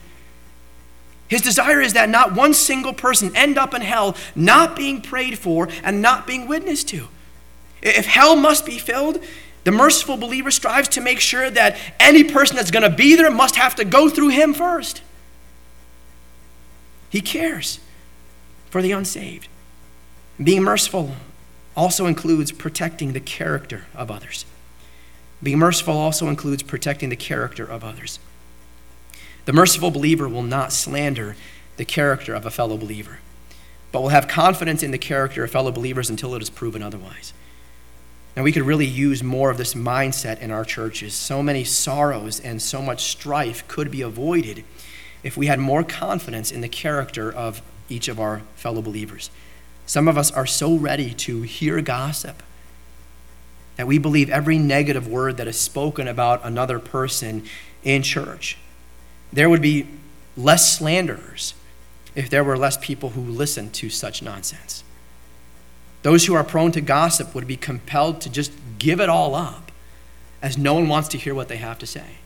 His 1.30 1.42
desire 1.42 1.80
is 1.80 1.94
that 1.94 2.10
not 2.10 2.36
one 2.36 2.54
single 2.54 2.94
person 2.94 3.36
end 3.36 3.58
up 3.58 3.74
in 3.74 3.82
hell 3.82 4.18
not 4.36 4.76
being 4.76 5.02
prayed 5.02 5.40
for 5.40 5.70
and 5.84 6.02
not 6.02 6.28
being 6.28 6.48
witnessed 6.48 6.90
to. 6.90 7.08
If 7.82 8.06
hell 8.06 8.36
must 8.36 8.66
be 8.66 8.78
filled, 8.78 9.24
the 9.64 9.72
merciful 9.72 10.18
believer 10.18 10.52
strives 10.52 10.90
to 10.90 11.02
make 11.02 11.20
sure 11.20 11.50
that 11.50 11.78
any 12.00 12.24
person 12.24 12.56
that's 12.56 12.72
going 12.72 12.84
to 12.84 12.96
be 12.96 13.16
there 13.16 13.32
must 13.32 13.56
have 13.56 13.76
to 13.76 13.86
go 13.86 14.10
through 14.10 14.30
him 14.30 14.54
first. 14.54 15.02
He 17.10 17.22
cares 17.22 17.80
for 18.74 18.82
the 18.82 18.92
unsaved. 18.92 19.48
Being 20.44 20.64
merciful 20.64 21.12
also 21.78 22.08
includes 22.08 22.52
protecting 22.52 23.14
the 23.14 23.20
character 23.20 23.86
of 23.94 24.10
others. 24.10 24.46
Being 25.44 25.60
merciful 25.60 25.96
also 25.96 26.28
includes 26.28 26.64
protecting 26.64 27.10
the 27.10 27.16
character 27.16 27.64
of 27.64 27.84
others. 27.84 28.18
The 29.46 29.54
merciful 29.54 29.92
believer 29.92 30.28
will 30.28 30.42
not 30.42 30.74
slander 30.74 31.36
the 31.78 31.86
character 31.86 32.34
of 32.34 32.48
a 32.48 32.50
fellow 32.50 32.76
believer, 32.76 33.20
but 33.92 34.02
will 34.02 34.10
have 34.10 34.28
confidence 34.28 34.82
in 34.82 34.90
the 34.90 34.98
character 34.98 35.44
of 35.44 35.52
fellow 35.52 35.72
believers 35.72 36.10
until 36.10 36.34
it 36.34 36.42
is 36.42 36.50
proven 36.50 36.82
otherwise. 36.82 37.32
Now, 38.36 38.42
we 38.42 38.52
could 38.52 38.64
really 38.64 38.88
use 38.88 39.22
more 39.22 39.52
of 39.52 39.60
this 39.60 39.76
mindset 39.76 40.40
in 40.40 40.50
our 40.50 40.66
churches. 40.66 41.14
So 41.14 41.44
many 41.44 41.64
sorrows 41.64 42.40
and 42.40 42.60
so 42.60 42.82
much 42.82 43.04
strife 43.04 43.68
could 43.68 43.92
be 43.92 44.02
avoided 44.02 44.64
if 45.22 45.38
we 45.38 45.46
had 45.46 45.60
more 45.60 45.84
confidence 45.84 46.52
in 46.52 46.62
the 46.62 46.68
character 46.68 47.32
of 47.32 47.62
each 47.90 48.08
of 48.08 48.20
our 48.20 48.42
fellow 48.56 48.82
believers. 48.82 49.30
Some 49.86 50.08
of 50.08 50.18
us 50.18 50.32
are 50.32 50.46
so 50.46 50.76
ready 50.76 51.14
to 51.14 51.42
hear 51.42 51.82
gossip 51.82 52.42
that 53.76 53.88
we 53.88 53.98
believe 53.98 54.30
every 54.30 54.58
negative 54.58 55.08
word 55.08 55.38
that 55.38 55.48
is 55.48 55.60
spoken 55.60 56.08
about 56.08 56.44
another 56.44 56.80
person 56.80 57.46
in 57.84 58.04
church 58.04 58.58
there 59.34 59.50
would 59.50 59.62
be 59.62 59.88
less 60.38 60.78
slanderers 60.78 61.56
if 62.16 62.30
there 62.30 62.44
were 62.44 62.56
less 62.56 62.78
people 62.78 63.10
who 63.10 63.22
listened 63.22 63.74
to 63.74 63.90
such 63.90 64.22
nonsense. 64.22 64.84
Those 66.04 66.26
who 66.26 66.36
are 66.36 66.44
prone 66.44 66.72
to 66.74 66.82
gossip 66.82 67.34
would 67.34 67.48
be 67.48 67.58
compelled 67.58 68.22
to 68.22 68.30
just 68.30 68.52
give 68.78 69.00
it 69.00 69.10
all 69.10 69.34
up, 69.34 69.72
as 70.42 70.58
no 70.58 70.76
one 70.76 70.88
wants 70.88 71.10
to 71.10 71.18
hear 71.18 71.34
what 71.34 71.48
they 71.48 71.58
have 71.58 71.80
to 71.80 71.88
say. 71.88 72.18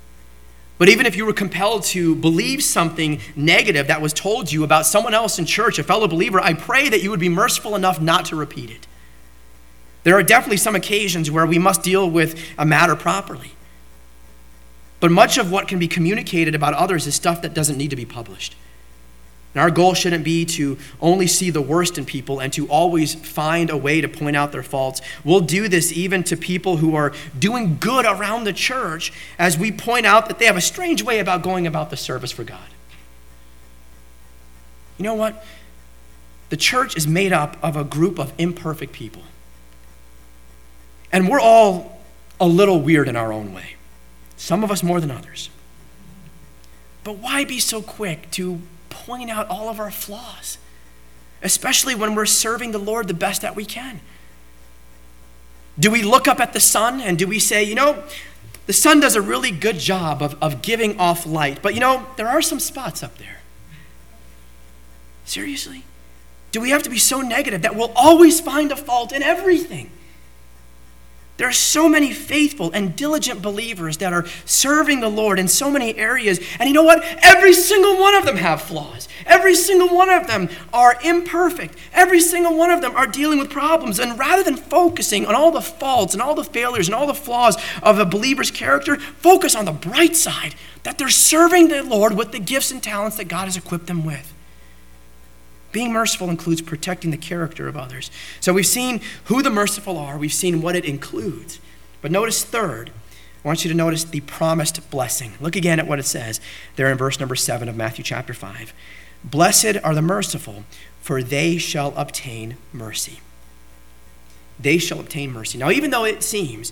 But 0.78 0.90
even 0.90 1.06
if 1.06 1.16
you 1.16 1.26
were 1.26 1.34
compelled 1.34 1.84
to 1.86 2.16
believe 2.16 2.62
something 2.62 3.20
negative 3.36 3.88
that 3.88 4.02
was 4.02 4.14
told 4.14 4.52
you 4.52 4.64
about 4.64 4.86
someone 4.86 5.14
else 5.14 5.40
in 5.40 5.46
church, 5.46 5.80
a 5.80 5.84
fellow 5.84 6.08
believer, 6.08 6.40
I 6.40 6.54
pray 6.54 6.90
that 6.90 7.02
you 7.02 7.10
would 7.10 7.20
be 7.20 7.30
merciful 7.30 7.76
enough 7.76 8.00
not 8.00 8.26
to 8.26 8.36
repeat 8.36 8.70
it. 8.70 8.86
There 10.04 10.16
are 10.16 10.24
definitely 10.24 10.58
some 10.58 10.76
occasions 10.76 11.32
where 11.32 11.46
we 11.46 11.58
must 11.58 11.82
deal 11.82 12.10
with 12.10 12.40
a 12.58 12.66
matter 12.66 12.96
properly. 12.96 13.52
But 15.00 15.12
much 15.12 15.38
of 15.38 15.52
what 15.52 15.68
can 15.68 15.80
be 15.80 15.88
communicated 15.88 16.56
about 16.56 16.74
others 16.74 17.08
is 17.08 17.16
stuff 17.16 17.42
that 17.42 17.54
doesn't 17.54 17.78
need 17.78 17.90
to 17.90 17.96
be 17.96 18.06
published. 18.06 18.56
And 19.58 19.64
our 19.64 19.72
goal 19.72 19.96
shouldn't 19.96 20.24
be 20.24 20.46
to 20.46 20.78
only 21.02 21.26
see 21.26 21.50
the 21.50 21.62
worst 21.62 21.98
in 21.98 22.06
people 22.06 22.40
and 22.40 22.54
to 22.54 22.68
always 22.68 23.16
find 23.16 23.72
a 23.72 23.78
way 23.78 24.02
to 24.02 24.08
point 24.08 24.36
out 24.36 24.52
their 24.52 24.62
faults. 24.62 25.02
We'll 25.24 25.40
do 25.42 25.68
this 25.68 25.92
even 25.92 26.24
to 26.26 26.38
people 26.38 26.78
who 26.78 26.96
are 26.96 27.12
doing 27.38 27.78
good 27.80 28.06
around 28.06 28.44
the 28.44 28.54
church 28.54 29.12
as 29.40 29.58
we 29.58 29.72
point 29.72 30.06
out 30.06 30.28
that 30.28 30.40
they 30.40 30.46
have 30.46 30.58
a 30.58 30.62
strange 30.62 31.02
way 31.02 31.20
about 31.20 31.42
going 31.42 31.68
about 31.68 31.90
the 31.90 31.98
service 31.98 32.32
for 32.32 32.44
God. 32.44 32.70
You 34.98 35.04
know 35.04 35.16
what? 35.16 35.44
the 36.50 36.58
church 36.58 36.96
is 36.96 37.08
made 37.08 37.34
up 37.34 37.58
of 37.62 37.76
a 37.76 37.84
group 37.84 38.20
of 38.20 38.34
imperfect 38.38 38.94
people. 38.94 39.24
And 41.12 41.28
we're 41.28 41.40
all 41.40 42.00
a 42.40 42.48
little 42.48 42.80
weird 42.80 43.08
in 43.08 43.16
our 43.16 43.34
own 43.34 43.54
way, 43.54 43.76
some 44.36 44.64
of 44.64 44.72
us 44.72 44.84
more 44.84 45.02
than 45.02 45.12
others. 45.12 45.50
But 47.04 47.18
why 47.18 47.46
be 47.46 47.60
so 47.60 47.82
quick 47.82 48.30
to 48.32 48.62
point 49.06 49.30
out 49.30 49.48
all 49.50 49.70
of 49.70 49.80
our 49.80 49.92
flaws, 49.92 50.58
especially 51.42 51.96
when 51.96 52.16
we're 52.16 52.26
serving 52.26 52.72
the 52.72 52.78
Lord 52.80 53.08
the 53.08 53.14
best 53.14 53.42
that 53.42 53.56
we 53.56 53.66
can? 53.66 54.00
Do 55.80 55.92
we 55.92 56.02
look 56.02 56.28
up 56.28 56.40
at 56.40 56.54
the 56.54 56.60
sun 56.60 57.02
and 57.02 57.18
do 57.18 57.28
we 57.28 57.40
say, 57.40 57.64
you 57.64 57.76
know, 57.76 58.04
the 58.66 58.74
sun 58.74 59.00
does 59.00 59.16
a 59.16 59.22
really 59.22 59.52
good 59.52 59.80
job 59.80 60.22
of, 60.22 60.36
of 60.42 60.62
giving 60.62 61.00
off 61.00 61.26
light, 61.26 61.62
but 61.62 61.74
you 61.74 61.80
know, 61.80 62.06
there 62.18 62.28
are 62.28 62.42
some 62.42 62.60
spots 62.60 63.04
up 63.04 63.18
there. 63.18 63.40
Seriously? 65.26 65.84
Do 66.52 66.62
we 66.62 66.70
have 66.72 66.84
to 66.84 66.90
be 66.90 66.98
so 66.98 67.22
negative 67.22 67.62
that 67.62 67.76
we'll 67.76 67.92
always 67.96 68.40
find 68.40 68.72
a 68.72 68.76
fault 68.76 69.12
in 69.12 69.22
everything? 69.22 69.92
There 71.38 71.48
are 71.48 71.54
so 71.54 71.88
many 71.88 72.12
faithful 72.14 72.72
and 72.74 72.96
diligent 72.96 73.44
believers 73.44 73.98
that 73.98 74.12
are 74.12 74.26
serving 74.46 75.02
the 75.02 75.10
Lord 75.10 75.38
in 75.38 75.48
so 75.48 75.70
many 75.70 75.96
areas. 75.96 76.40
And 76.60 76.68
you 76.68 76.74
know 76.74 76.84
what? 76.84 77.04
Every 77.22 77.54
single 77.54 78.00
one 78.00 78.16
of 78.16 78.26
them 78.26 78.38
have 78.38 78.64
flaws. 78.64 79.08
Every 79.28 79.54
single 79.54 79.96
one 79.96 80.10
of 80.10 80.26
them 80.26 80.50
are 80.74 80.98
imperfect. 81.04 81.78
Every 81.94 82.22
single 82.22 82.58
one 82.58 82.72
of 82.72 82.82
them 82.82 82.96
are 82.96 83.06
dealing 83.06 83.38
with 83.38 83.52
problems. 83.52 84.00
And 84.00 84.18
rather 84.18 84.44
than 84.44 84.58
focusing 84.58 85.28
on 85.28 85.36
all 85.36 85.52
the 85.52 85.62
faults 85.62 86.14
and 86.14 86.24
all 86.24 86.34
the 86.34 86.44
failures 86.44 86.88
and 86.88 86.96
all 86.96 87.06
the 87.06 87.14
flaws 87.14 87.56
of 87.84 88.00
a 88.00 88.06
believer's 88.06 88.50
character, 88.50 88.98
focus 88.98 89.56
on 89.56 89.66
the 89.66 89.72
bright 89.72 90.16
side 90.16 90.56
that 90.84 90.98
they're 90.98 91.10
serving 91.10 91.68
the 91.68 91.84
Lord 91.84 92.18
with 92.18 92.32
the 92.32 92.40
gifts 92.40 92.72
and 92.72 92.82
talents 92.82 93.18
that 93.18 93.28
God 93.28 93.46
has 93.46 93.58
equipped 93.58 93.88
them 93.88 94.04
with. 94.04 94.34
Being 95.72 95.92
merciful 95.92 96.30
includes 96.30 96.62
protecting 96.62 97.12
the 97.12 97.18
character 97.18 97.68
of 97.68 97.78
others. 97.78 98.10
So 98.40 98.54
we've 98.54 98.66
seen 98.66 99.02
who 99.26 99.42
the 99.42 99.50
merciful 99.50 99.98
are, 99.98 100.18
we've 100.18 100.34
seen 100.34 100.62
what 100.62 100.76
it 100.76 100.86
includes. 100.86 101.60
But 102.02 102.12
notice, 102.12 102.44
third, 102.44 102.92
I 103.44 103.48
want 103.48 103.64
you 103.64 103.72
to 103.72 103.78
notice 103.78 104.04
the 104.04 104.22
promised 104.22 104.90
blessing. 104.90 105.34
Look 105.40 105.56
again 105.56 105.80
at 105.80 105.88
what 105.88 106.00
it 106.00 106.06
says 106.06 106.42
there 106.76 106.92
in 106.92 106.98
verse 106.98 107.20
number 107.20 107.36
7 107.36 107.70
of 107.70 107.76
Matthew 107.76 108.04
chapter 108.04 108.34
5. 108.34 108.74
Blessed 109.24 109.78
are 109.84 109.96
the 109.96 110.02
merciful, 110.02 110.64
for 111.02 111.24
they 111.24 111.58
shall 111.58 111.94
obtain 111.98 112.58
mercy. 112.74 113.20
They 114.60 114.78
shall 114.78 115.00
obtain 115.00 115.32
mercy. 115.32 115.58
Now, 115.58 115.70
even 115.70 115.92
though 115.92 116.06
it 116.06 116.24
seems 116.24 116.72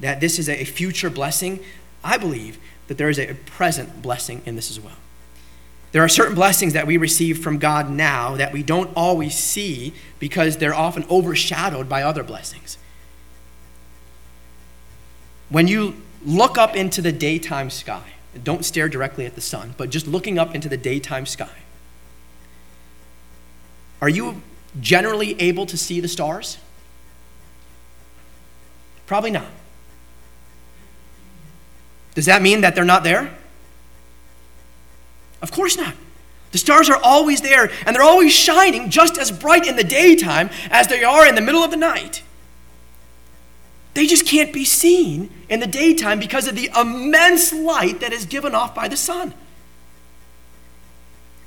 that 0.00 0.20
this 0.20 0.38
is 0.38 0.48
a 0.48 0.64
future 0.64 1.10
blessing, 1.10 1.60
I 2.02 2.16
believe 2.16 2.58
that 2.86 2.98
there 2.98 3.10
is 3.10 3.18
a 3.18 3.34
present 3.34 4.00
blessing 4.00 4.42
in 4.46 4.56
this 4.56 4.70
as 4.70 4.80
well. 4.80 4.96
There 5.92 6.02
are 6.02 6.08
certain 6.08 6.34
blessings 6.34 6.74
that 6.74 6.86
we 6.86 6.96
receive 6.96 7.38
from 7.38 7.58
God 7.58 7.90
now 7.90 8.36
that 8.36 8.52
we 8.52 8.62
don't 8.62 8.90
always 8.94 9.34
see 9.34 9.94
because 10.18 10.58
they're 10.58 10.74
often 10.74 11.04
overshadowed 11.10 11.88
by 11.88 12.02
other 12.02 12.22
blessings. 12.22 12.76
When 15.48 15.66
you 15.66 15.96
look 16.24 16.58
up 16.58 16.76
into 16.76 17.00
the 17.00 17.12
daytime 17.12 17.70
sky, 17.70 18.02
don't 18.44 18.64
stare 18.64 18.88
directly 18.88 19.24
at 19.24 19.34
the 19.34 19.40
sun, 19.40 19.74
but 19.78 19.88
just 19.88 20.06
looking 20.06 20.38
up 20.38 20.54
into 20.54 20.68
the 20.68 20.76
daytime 20.76 21.24
sky, 21.24 21.48
are 24.02 24.10
you 24.10 24.42
generally 24.80 25.40
able 25.40 25.64
to 25.66 25.76
see 25.76 26.00
the 26.00 26.08
stars? 26.08 26.58
Probably 29.06 29.30
not. 29.30 29.46
Does 32.14 32.26
that 32.26 32.42
mean 32.42 32.60
that 32.60 32.74
they're 32.74 32.84
not 32.84 33.04
there? 33.04 33.37
Of 35.42 35.52
course 35.52 35.76
not. 35.76 35.94
The 36.52 36.58
stars 36.58 36.88
are 36.88 37.00
always 37.02 37.42
there, 37.42 37.70
and 37.84 37.94
they're 37.94 38.02
always 38.02 38.32
shining 38.32 38.90
just 38.90 39.18
as 39.18 39.30
bright 39.30 39.66
in 39.66 39.76
the 39.76 39.84
daytime 39.84 40.50
as 40.70 40.88
they 40.88 41.04
are 41.04 41.26
in 41.26 41.34
the 41.34 41.40
middle 41.40 41.62
of 41.62 41.70
the 41.70 41.76
night. 41.76 42.22
They 43.94 44.06
just 44.06 44.26
can't 44.26 44.52
be 44.52 44.64
seen 44.64 45.30
in 45.48 45.60
the 45.60 45.66
daytime 45.66 46.20
because 46.20 46.46
of 46.46 46.56
the 46.56 46.70
immense 46.78 47.52
light 47.52 48.00
that 48.00 48.12
is 48.12 48.24
given 48.24 48.54
off 48.54 48.74
by 48.74 48.88
the 48.88 48.96
sun. 48.96 49.34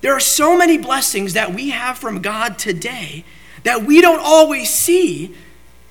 There 0.01 0.13
are 0.13 0.19
so 0.19 0.57
many 0.57 0.77
blessings 0.77 1.33
that 1.33 1.53
we 1.53 1.69
have 1.69 1.97
from 1.97 2.21
God 2.21 2.57
today 2.57 3.23
that 3.63 3.83
we 3.83 4.01
don't 4.01 4.19
always 4.19 4.69
see 4.69 5.35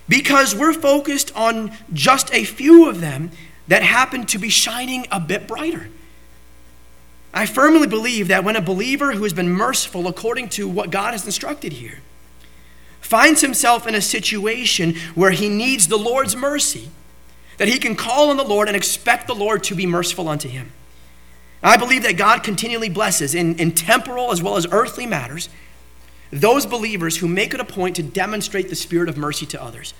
because 0.08 0.54
we're 0.54 0.72
focused 0.72 1.34
on 1.36 1.72
just 1.92 2.32
a 2.34 2.44
few 2.44 2.88
of 2.88 3.00
them 3.00 3.30
that 3.68 3.82
happen 3.82 4.26
to 4.26 4.38
be 4.38 4.48
shining 4.48 5.06
a 5.12 5.20
bit 5.20 5.46
brighter. 5.46 5.88
I 7.32 7.46
firmly 7.46 7.86
believe 7.86 8.28
that 8.28 8.44
when 8.44 8.56
a 8.56 8.60
believer 8.60 9.12
who 9.12 9.22
has 9.22 9.32
been 9.32 9.48
merciful 9.48 10.08
according 10.08 10.48
to 10.50 10.68
what 10.68 10.90
God 10.90 11.12
has 11.12 11.24
instructed 11.24 11.74
here 11.74 12.00
finds 13.00 13.40
himself 13.40 13.86
in 13.86 13.94
a 13.94 14.00
situation 14.00 14.94
where 15.14 15.30
he 15.30 15.48
needs 15.48 15.88
the 15.88 15.96
Lord's 15.96 16.36
mercy, 16.36 16.90
that 17.56 17.68
he 17.68 17.78
can 17.78 17.96
call 17.96 18.30
on 18.30 18.36
the 18.36 18.44
Lord 18.44 18.68
and 18.68 18.76
expect 18.76 19.26
the 19.26 19.34
Lord 19.34 19.62
to 19.64 19.74
be 19.74 19.86
merciful 19.86 20.28
unto 20.28 20.48
him. 20.48 20.72
I 21.62 21.76
believe 21.76 22.02
that 22.04 22.16
God 22.16 22.42
continually 22.42 22.88
blesses 22.88 23.34
in, 23.34 23.58
in 23.58 23.72
temporal 23.72 24.32
as 24.32 24.42
well 24.42 24.56
as 24.56 24.66
earthly 24.70 25.06
matters 25.06 25.48
those 26.32 26.64
believers 26.64 27.16
who 27.16 27.26
make 27.26 27.52
it 27.54 27.60
a 27.60 27.64
point 27.64 27.96
to 27.96 28.04
demonstrate 28.04 28.68
the 28.68 28.76
spirit 28.76 29.08
of 29.08 29.16
mercy 29.16 29.46
to 29.46 29.60
others. 29.60 29.94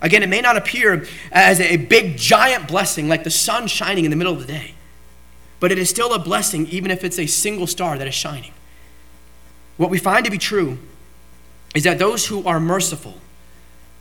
Again, 0.00 0.22
it 0.22 0.28
may 0.28 0.40
not 0.40 0.56
appear 0.56 1.06
as 1.30 1.60
a 1.60 1.76
big 1.76 2.16
giant 2.16 2.68
blessing 2.68 3.08
like 3.08 3.24
the 3.24 3.30
sun 3.30 3.66
shining 3.66 4.04
in 4.04 4.10
the 4.10 4.16
middle 4.16 4.32
of 4.32 4.40
the 4.40 4.46
day 4.46 4.74
but 5.60 5.72
it 5.72 5.78
is 5.78 5.90
still 5.90 6.12
a 6.12 6.18
blessing 6.18 6.66
even 6.68 6.90
if 6.90 7.04
it's 7.04 7.18
a 7.18 7.26
single 7.26 7.66
star 7.66 7.98
that 7.98 8.06
is 8.06 8.14
shining. 8.14 8.52
What 9.76 9.90
we 9.90 9.98
find 9.98 10.24
to 10.24 10.30
be 10.30 10.38
true 10.38 10.78
is 11.74 11.84
that 11.84 11.98
those 11.98 12.26
who 12.26 12.44
are 12.44 12.60
merciful, 12.60 13.14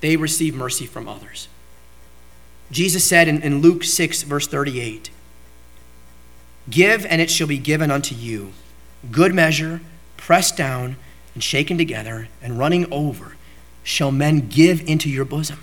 they 0.02 0.16
receive 0.16 0.56
mercy 0.56 0.86
from 0.86 1.08
others. 1.08 1.48
Jesus 2.72 3.04
said 3.04 3.28
in, 3.28 3.42
in 3.42 3.62
Luke 3.62 3.84
6, 3.84 4.24
verse 4.24 4.48
38, 4.48 5.10
Give, 6.70 7.06
and 7.06 7.22
it 7.22 7.32
shall 7.32 7.48
be 7.48 7.58
given 7.58 7.92
unto 7.92 8.14
you. 8.14 8.52
Good 9.12 9.34
measure, 9.34 9.82
pressed 10.18 10.58
down, 10.58 10.98
and 11.34 11.44
shaken 11.44 11.78
together, 11.78 12.28
and 12.42 12.60
running 12.60 12.92
over, 12.92 13.38
shall 13.84 14.12
men 14.12 14.50
give 14.50 14.82
into 14.88 15.10
your 15.10 15.24
bosom. 15.24 15.60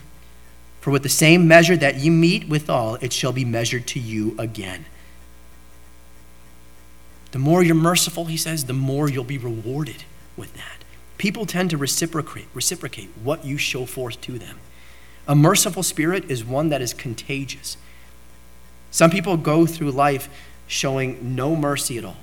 For 0.81 0.91
with 0.91 1.03
the 1.03 1.09
same 1.09 1.47
measure 1.47 1.77
that 1.77 1.97
ye 1.97 2.11
meet 2.11 2.49
withal, 2.49 2.97
it 2.97 3.13
shall 3.13 3.33
be 3.33 3.45
measured 3.45 3.87
to 3.89 4.01
you 4.01 4.35
again. 4.39 4.87
The 7.35 7.41
more 7.41 7.65
you're 7.65 7.75
merciful, 7.75 8.27
he 8.27 8.37
says, 8.37 8.67
the 8.67 8.73
more 8.73 9.11
you'll 9.11 9.25
be 9.25 9.39
rewarded 9.39 10.05
with 10.37 10.55
that. 10.55 10.85
People 11.19 11.47
tend 11.47 11.69
to 11.71 11.77
reciprocate, 11.77 12.47
reciprocate 12.55 13.11
what 13.25 13.45
you 13.45 13.59
show 13.59 13.87
forth 13.87 14.21
to 14.21 14.39
them. 14.39 14.61
A 15.27 15.35
merciful 15.35 15.83
spirit 15.83 16.31
is 16.31 16.45
one 16.45 16.69
that 16.69 16.81
is 16.81 16.95
contagious. 16.95 17.77
Some 18.93 19.11
people 19.11 19.37
go 19.37 19.67
through 19.67 19.91
life 19.91 20.29
showing 20.69 21.35
no 21.35 21.57
mercy 21.57 21.99
at 21.99 22.05
all. 22.05 22.19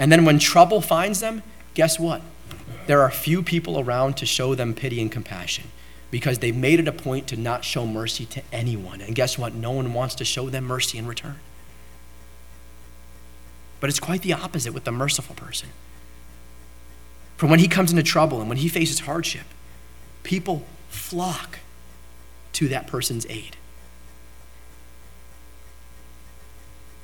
And 0.00 0.10
then 0.10 0.24
when 0.24 0.40
trouble 0.40 0.80
finds 0.80 1.20
them, 1.20 1.44
guess 1.74 1.96
what? 1.96 2.22
There 2.88 3.02
are 3.02 3.10
few 3.12 3.40
people 3.40 3.78
around 3.78 4.16
to 4.16 4.26
show 4.26 4.56
them 4.56 4.74
pity 4.74 5.00
and 5.00 5.12
compassion 5.12 5.66
because 6.10 6.40
they've 6.40 6.56
made 6.56 6.80
it 6.80 6.88
a 6.88 6.92
point 6.92 7.28
to 7.28 7.36
not 7.36 7.64
show 7.64 7.86
mercy 7.86 8.26
to 8.26 8.42
anyone. 8.52 9.00
And 9.00 9.14
guess 9.14 9.38
what? 9.38 9.54
No 9.54 9.70
one 9.70 9.94
wants 9.94 10.16
to 10.16 10.24
show 10.24 10.50
them 10.50 10.64
mercy 10.64 10.98
in 10.98 11.06
return. 11.06 11.38
But 13.82 13.90
it's 13.90 13.98
quite 13.98 14.22
the 14.22 14.32
opposite 14.32 14.72
with 14.72 14.84
the 14.84 14.92
merciful 14.92 15.34
person. 15.34 15.70
For 17.36 17.48
when 17.48 17.58
he 17.58 17.66
comes 17.66 17.90
into 17.90 18.04
trouble 18.04 18.38
and 18.38 18.48
when 18.48 18.58
he 18.58 18.68
faces 18.68 19.00
hardship, 19.00 19.42
people 20.22 20.62
flock 20.88 21.58
to 22.52 22.68
that 22.68 22.86
person's 22.86 23.26
aid. 23.28 23.56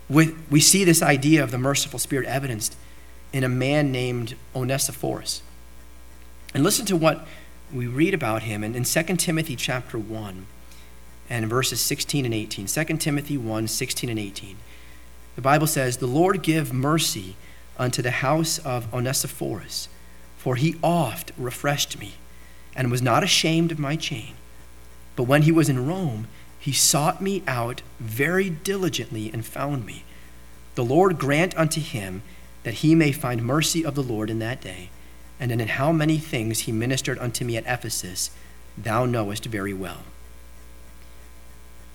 we 0.08 0.60
see 0.60 0.84
this 0.84 1.02
idea 1.02 1.42
of 1.42 1.50
the 1.50 1.58
merciful 1.58 1.98
spirit 1.98 2.28
evidenced 2.28 2.76
in 3.32 3.42
a 3.42 3.48
man 3.48 3.90
named 3.90 4.36
Onesiphorus. 4.54 5.42
And 6.54 6.62
listen 6.62 6.86
to 6.86 6.96
what 6.96 7.26
we 7.72 7.88
read 7.88 8.14
about 8.14 8.44
him 8.44 8.62
in, 8.62 8.76
in 8.76 8.84
2 8.84 9.02
Timothy 9.16 9.56
chapter 9.56 9.98
1 9.98 10.46
and 11.28 11.46
verses 11.46 11.80
16 11.80 12.24
and 12.24 12.32
18. 12.32 12.66
2 12.66 12.84
Timothy 12.98 13.36
1, 13.36 13.66
16 13.66 14.08
and 14.08 14.18
18. 14.18 14.56
The 15.38 15.42
Bible 15.42 15.68
says, 15.68 15.98
The 15.98 16.08
Lord 16.08 16.42
give 16.42 16.72
mercy 16.72 17.36
unto 17.78 18.02
the 18.02 18.10
house 18.10 18.58
of 18.58 18.92
Onesiphorus, 18.92 19.88
for 20.36 20.56
he 20.56 20.74
oft 20.82 21.30
refreshed 21.38 21.96
me, 21.96 22.14
and 22.74 22.90
was 22.90 23.00
not 23.00 23.22
ashamed 23.22 23.70
of 23.70 23.78
my 23.78 23.94
chain. 23.94 24.34
But 25.14 25.28
when 25.28 25.42
he 25.42 25.52
was 25.52 25.68
in 25.68 25.86
Rome, 25.86 26.26
he 26.58 26.72
sought 26.72 27.22
me 27.22 27.44
out 27.46 27.82
very 28.00 28.50
diligently 28.50 29.30
and 29.32 29.46
found 29.46 29.86
me. 29.86 30.02
The 30.74 30.84
Lord 30.84 31.20
grant 31.20 31.56
unto 31.56 31.80
him 31.80 32.22
that 32.64 32.82
he 32.82 32.96
may 32.96 33.12
find 33.12 33.44
mercy 33.44 33.84
of 33.84 33.94
the 33.94 34.02
Lord 34.02 34.30
in 34.30 34.40
that 34.40 34.60
day, 34.60 34.90
and 35.38 35.52
in 35.52 35.60
how 35.60 35.92
many 35.92 36.18
things 36.18 36.62
he 36.62 36.72
ministered 36.72 37.20
unto 37.20 37.44
me 37.44 37.56
at 37.56 37.64
Ephesus, 37.64 38.32
thou 38.76 39.06
knowest 39.06 39.44
very 39.44 39.72
well. 39.72 40.02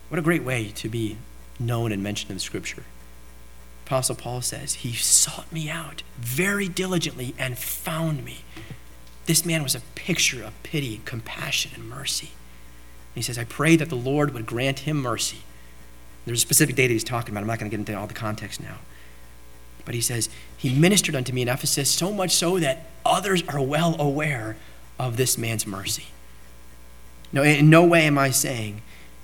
What 0.07 0.17
a 0.17 0.21
great 0.21 0.43
way 0.43 0.71
to 0.75 0.87
be 0.87 1.17
known 1.59 1.91
and 1.91 2.01
mentioned 2.01 2.31
in 2.31 2.39
Scripture. 2.39 2.83
Apostle 3.85 4.15
Paul 4.15 4.41
says, 4.41 4.75
He 4.75 4.93
sought 4.93 5.51
me 5.51 5.69
out 5.69 6.03
very 6.17 6.67
diligently 6.67 7.35
and 7.37 7.57
found 7.57 8.23
me. 8.23 8.39
This 9.25 9.45
man 9.45 9.63
was 9.63 9.75
a 9.75 9.81
picture 9.95 10.43
of 10.43 10.61
pity, 10.63 11.01
compassion, 11.05 11.71
and 11.75 11.89
mercy. 11.89 12.27
And 12.27 13.15
he 13.15 13.21
says, 13.21 13.37
I 13.37 13.43
pray 13.43 13.75
that 13.75 13.89
the 13.89 13.95
Lord 13.95 14.33
would 14.33 14.45
grant 14.45 14.79
him 14.79 14.97
mercy. 14.97 15.39
There's 16.25 16.39
a 16.39 16.41
specific 16.41 16.75
date 16.75 16.89
he's 16.89 17.03
talking 17.03 17.33
about. 17.33 17.41
I'm 17.41 17.47
not 17.47 17.59
going 17.59 17.69
to 17.69 17.77
get 17.77 17.81
into 17.81 17.99
all 17.99 18.07
the 18.07 18.13
context 18.13 18.61
now. 18.61 18.77
But 19.85 19.95
he 19.95 20.01
says, 20.01 20.29
He 20.57 20.73
ministered 20.73 21.15
unto 21.15 21.33
me 21.33 21.41
in 21.41 21.49
Ephesus 21.49 21.89
so 21.89 22.11
much 22.11 22.31
so 22.31 22.59
that 22.59 22.87
others 23.05 23.43
are 23.47 23.61
well 23.61 23.99
aware 23.99 24.55
of 24.97 25.17
this 25.17 25.37
man's 25.37 25.67
mercy. 25.67 26.05
No, 27.31 27.43
in 27.43 27.69
no 27.69 27.83
way 27.83 28.03
am 28.03 28.17
I 28.17 28.29
saying 28.29 28.81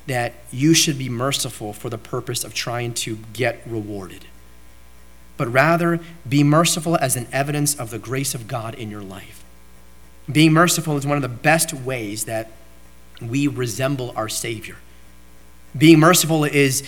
that 0.08 0.34
you 0.52 0.74
should 0.74 0.98
be 0.98 1.08
merciful 1.08 1.72
for 1.72 1.90
the 1.90 1.98
purpose 1.98 2.44
of 2.44 2.54
trying 2.54 2.94
to 2.96 3.20
get 3.32 3.62
rewarded, 3.66 4.26
but 5.40 5.48
rather 5.48 6.02
be 6.28 6.44
merciful 6.44 6.98
as 6.98 7.16
an 7.16 7.26
evidence 7.32 7.74
of 7.80 7.92
the 7.92 7.98
grace 7.98 8.36
of 8.36 8.46
God 8.46 8.76
in 8.76 8.92
your 8.92 9.02
life. 9.02 9.42
Being 10.30 10.52
merciful 10.52 10.98
is 10.98 11.08
one 11.08 11.16
of 11.16 11.22
the 11.22 11.30
best 11.30 11.74
ways 11.74 12.26
that 12.26 12.52
we 13.22 13.48
resemble 13.48 14.14
our 14.18 14.28
Savior. 14.28 14.76
Being 15.76 15.98
merciful 15.98 16.44
is 16.44 16.84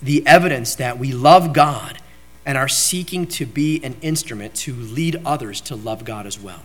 the 0.00 0.24
evidence 0.28 0.76
that 0.76 0.96
we 0.96 1.12
love 1.12 1.52
God 1.52 1.98
and 2.46 2.56
are 2.56 2.68
seeking 2.68 3.26
to 3.26 3.44
be 3.44 3.82
an 3.82 3.96
instrument 4.00 4.54
to 4.54 4.74
lead 4.74 5.20
others 5.26 5.60
to 5.62 5.74
love 5.74 6.04
God 6.04 6.24
as 6.24 6.38
well. 6.38 6.62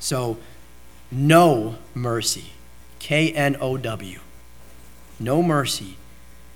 So, 0.00 0.38
know 1.12 1.76
mercy, 1.94 2.46
K 2.98 3.30
N 3.30 3.56
O 3.60 3.76
W. 3.76 4.18
Know 5.20 5.44
mercy 5.44 5.96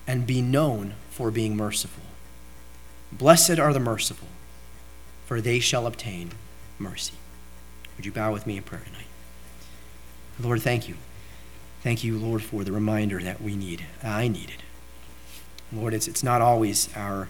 and 0.04 0.26
be 0.26 0.42
known 0.42 0.94
for 1.10 1.30
being 1.30 1.56
merciful. 1.56 2.07
Blessed 3.12 3.58
are 3.58 3.72
the 3.72 3.80
merciful, 3.80 4.28
for 5.26 5.40
they 5.40 5.60
shall 5.60 5.86
obtain 5.86 6.32
mercy. 6.78 7.14
Would 7.96 8.06
you 8.06 8.12
bow 8.12 8.32
with 8.32 8.46
me 8.46 8.56
in 8.56 8.62
prayer 8.62 8.82
tonight? 8.84 9.06
Lord, 10.40 10.62
thank 10.62 10.88
you. 10.88 10.96
Thank 11.82 12.04
you, 12.04 12.18
Lord, 12.18 12.42
for 12.42 12.64
the 12.64 12.72
reminder 12.72 13.20
that 13.22 13.40
we 13.40 13.56
need. 13.56 13.86
I 14.02 14.28
needed. 14.28 14.62
Lord, 15.72 15.94
it's, 15.94 16.08
it's 16.08 16.22
not 16.22 16.40
always 16.40 16.88
our 16.96 17.28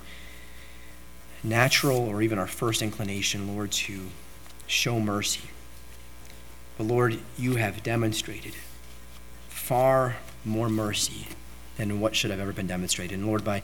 natural 1.42 1.98
or 1.98 2.22
even 2.22 2.38
our 2.38 2.46
first 2.46 2.82
inclination, 2.82 3.54
Lord, 3.54 3.72
to 3.72 4.08
show 4.66 5.00
mercy. 5.00 5.48
But 6.76 6.84
Lord, 6.84 7.18
you 7.36 7.56
have 7.56 7.82
demonstrated 7.82 8.54
far 9.48 10.16
more 10.44 10.68
mercy 10.68 11.28
than 11.76 12.00
what 12.00 12.14
should 12.14 12.30
have 12.30 12.40
ever 12.40 12.52
been 12.52 12.66
demonstrated. 12.66 13.18
And 13.18 13.26
Lord, 13.26 13.44
by, 13.44 13.62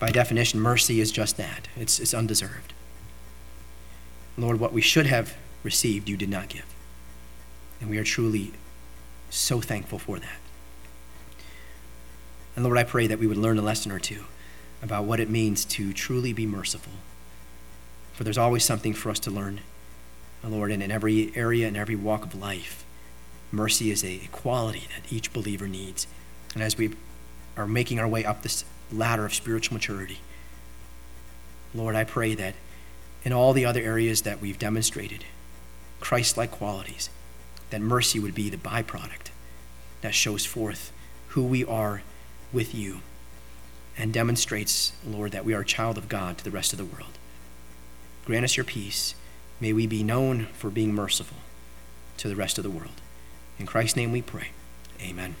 by 0.00 0.10
definition, 0.10 0.58
mercy 0.58 0.98
is 0.98 1.12
just 1.12 1.36
that 1.36 1.68
it's, 1.76 2.00
it's 2.00 2.14
undeserved. 2.14 2.72
Lord, 4.36 4.58
what 4.58 4.72
we 4.72 4.80
should 4.80 5.06
have 5.06 5.36
received, 5.62 6.08
you 6.08 6.16
did 6.16 6.30
not 6.30 6.48
give. 6.48 6.64
And 7.80 7.90
we 7.90 7.98
are 7.98 8.04
truly 8.04 8.52
so 9.28 9.60
thankful 9.60 9.98
for 9.98 10.18
that. 10.18 10.38
And 12.56 12.64
Lord, 12.64 12.78
I 12.78 12.84
pray 12.84 13.06
that 13.06 13.18
we 13.18 13.26
would 13.26 13.36
learn 13.36 13.58
a 13.58 13.62
lesson 13.62 13.92
or 13.92 13.98
two 13.98 14.24
about 14.82 15.04
what 15.04 15.20
it 15.20 15.28
means 15.28 15.64
to 15.66 15.92
truly 15.92 16.32
be 16.32 16.46
merciful. 16.46 16.94
For 18.14 18.24
there's 18.24 18.38
always 18.38 18.64
something 18.64 18.94
for 18.94 19.10
us 19.10 19.18
to 19.20 19.30
learn, 19.30 19.60
Lord, 20.42 20.72
and 20.72 20.82
in 20.82 20.90
every 20.90 21.30
area 21.36 21.68
and 21.68 21.76
every 21.76 21.96
walk 21.96 22.24
of 22.24 22.34
life. 22.34 22.84
Mercy 23.52 23.90
is 23.90 24.02
a 24.02 24.28
quality 24.32 24.88
that 24.94 25.12
each 25.12 25.32
believer 25.32 25.68
needs. 25.68 26.06
And 26.54 26.62
as 26.62 26.78
we 26.78 26.94
are 27.56 27.66
making 27.66 27.98
our 27.98 28.08
way 28.08 28.24
up 28.24 28.42
this 28.42 28.64
ladder 28.92 29.24
of 29.24 29.34
spiritual 29.34 29.74
maturity, 29.74 30.18
Lord, 31.74 31.94
I 31.94 32.04
pray 32.04 32.34
that 32.34 32.54
in 33.24 33.32
all 33.32 33.52
the 33.52 33.64
other 33.64 33.80
areas 33.80 34.22
that 34.22 34.40
we've 34.40 34.58
demonstrated 34.58 35.24
Christ 36.00 36.36
like 36.36 36.50
qualities, 36.50 37.10
that 37.70 37.80
mercy 37.80 38.18
would 38.18 38.34
be 38.34 38.50
the 38.50 38.56
byproduct 38.56 39.30
that 40.00 40.14
shows 40.14 40.46
forth 40.46 40.92
who 41.28 41.44
we 41.44 41.64
are 41.64 42.02
with 42.52 42.74
you 42.74 43.00
and 43.96 44.12
demonstrates, 44.12 44.92
Lord, 45.06 45.32
that 45.32 45.44
we 45.44 45.54
are 45.54 45.60
a 45.60 45.66
child 45.66 45.98
of 45.98 46.08
God 46.08 46.38
to 46.38 46.44
the 46.44 46.50
rest 46.50 46.72
of 46.72 46.78
the 46.78 46.84
world. 46.84 47.18
Grant 48.24 48.44
us 48.44 48.56
your 48.56 48.64
peace. 48.64 49.14
May 49.60 49.72
we 49.72 49.86
be 49.86 50.02
known 50.02 50.46
for 50.54 50.70
being 50.70 50.94
merciful 50.94 51.36
to 52.16 52.28
the 52.28 52.36
rest 52.36 52.58
of 52.58 52.64
the 52.64 52.70
world. 52.70 53.00
In 53.58 53.66
Christ's 53.66 53.96
name 53.96 54.10
we 54.10 54.22
pray. 54.22 54.48
Amen. 55.02 55.36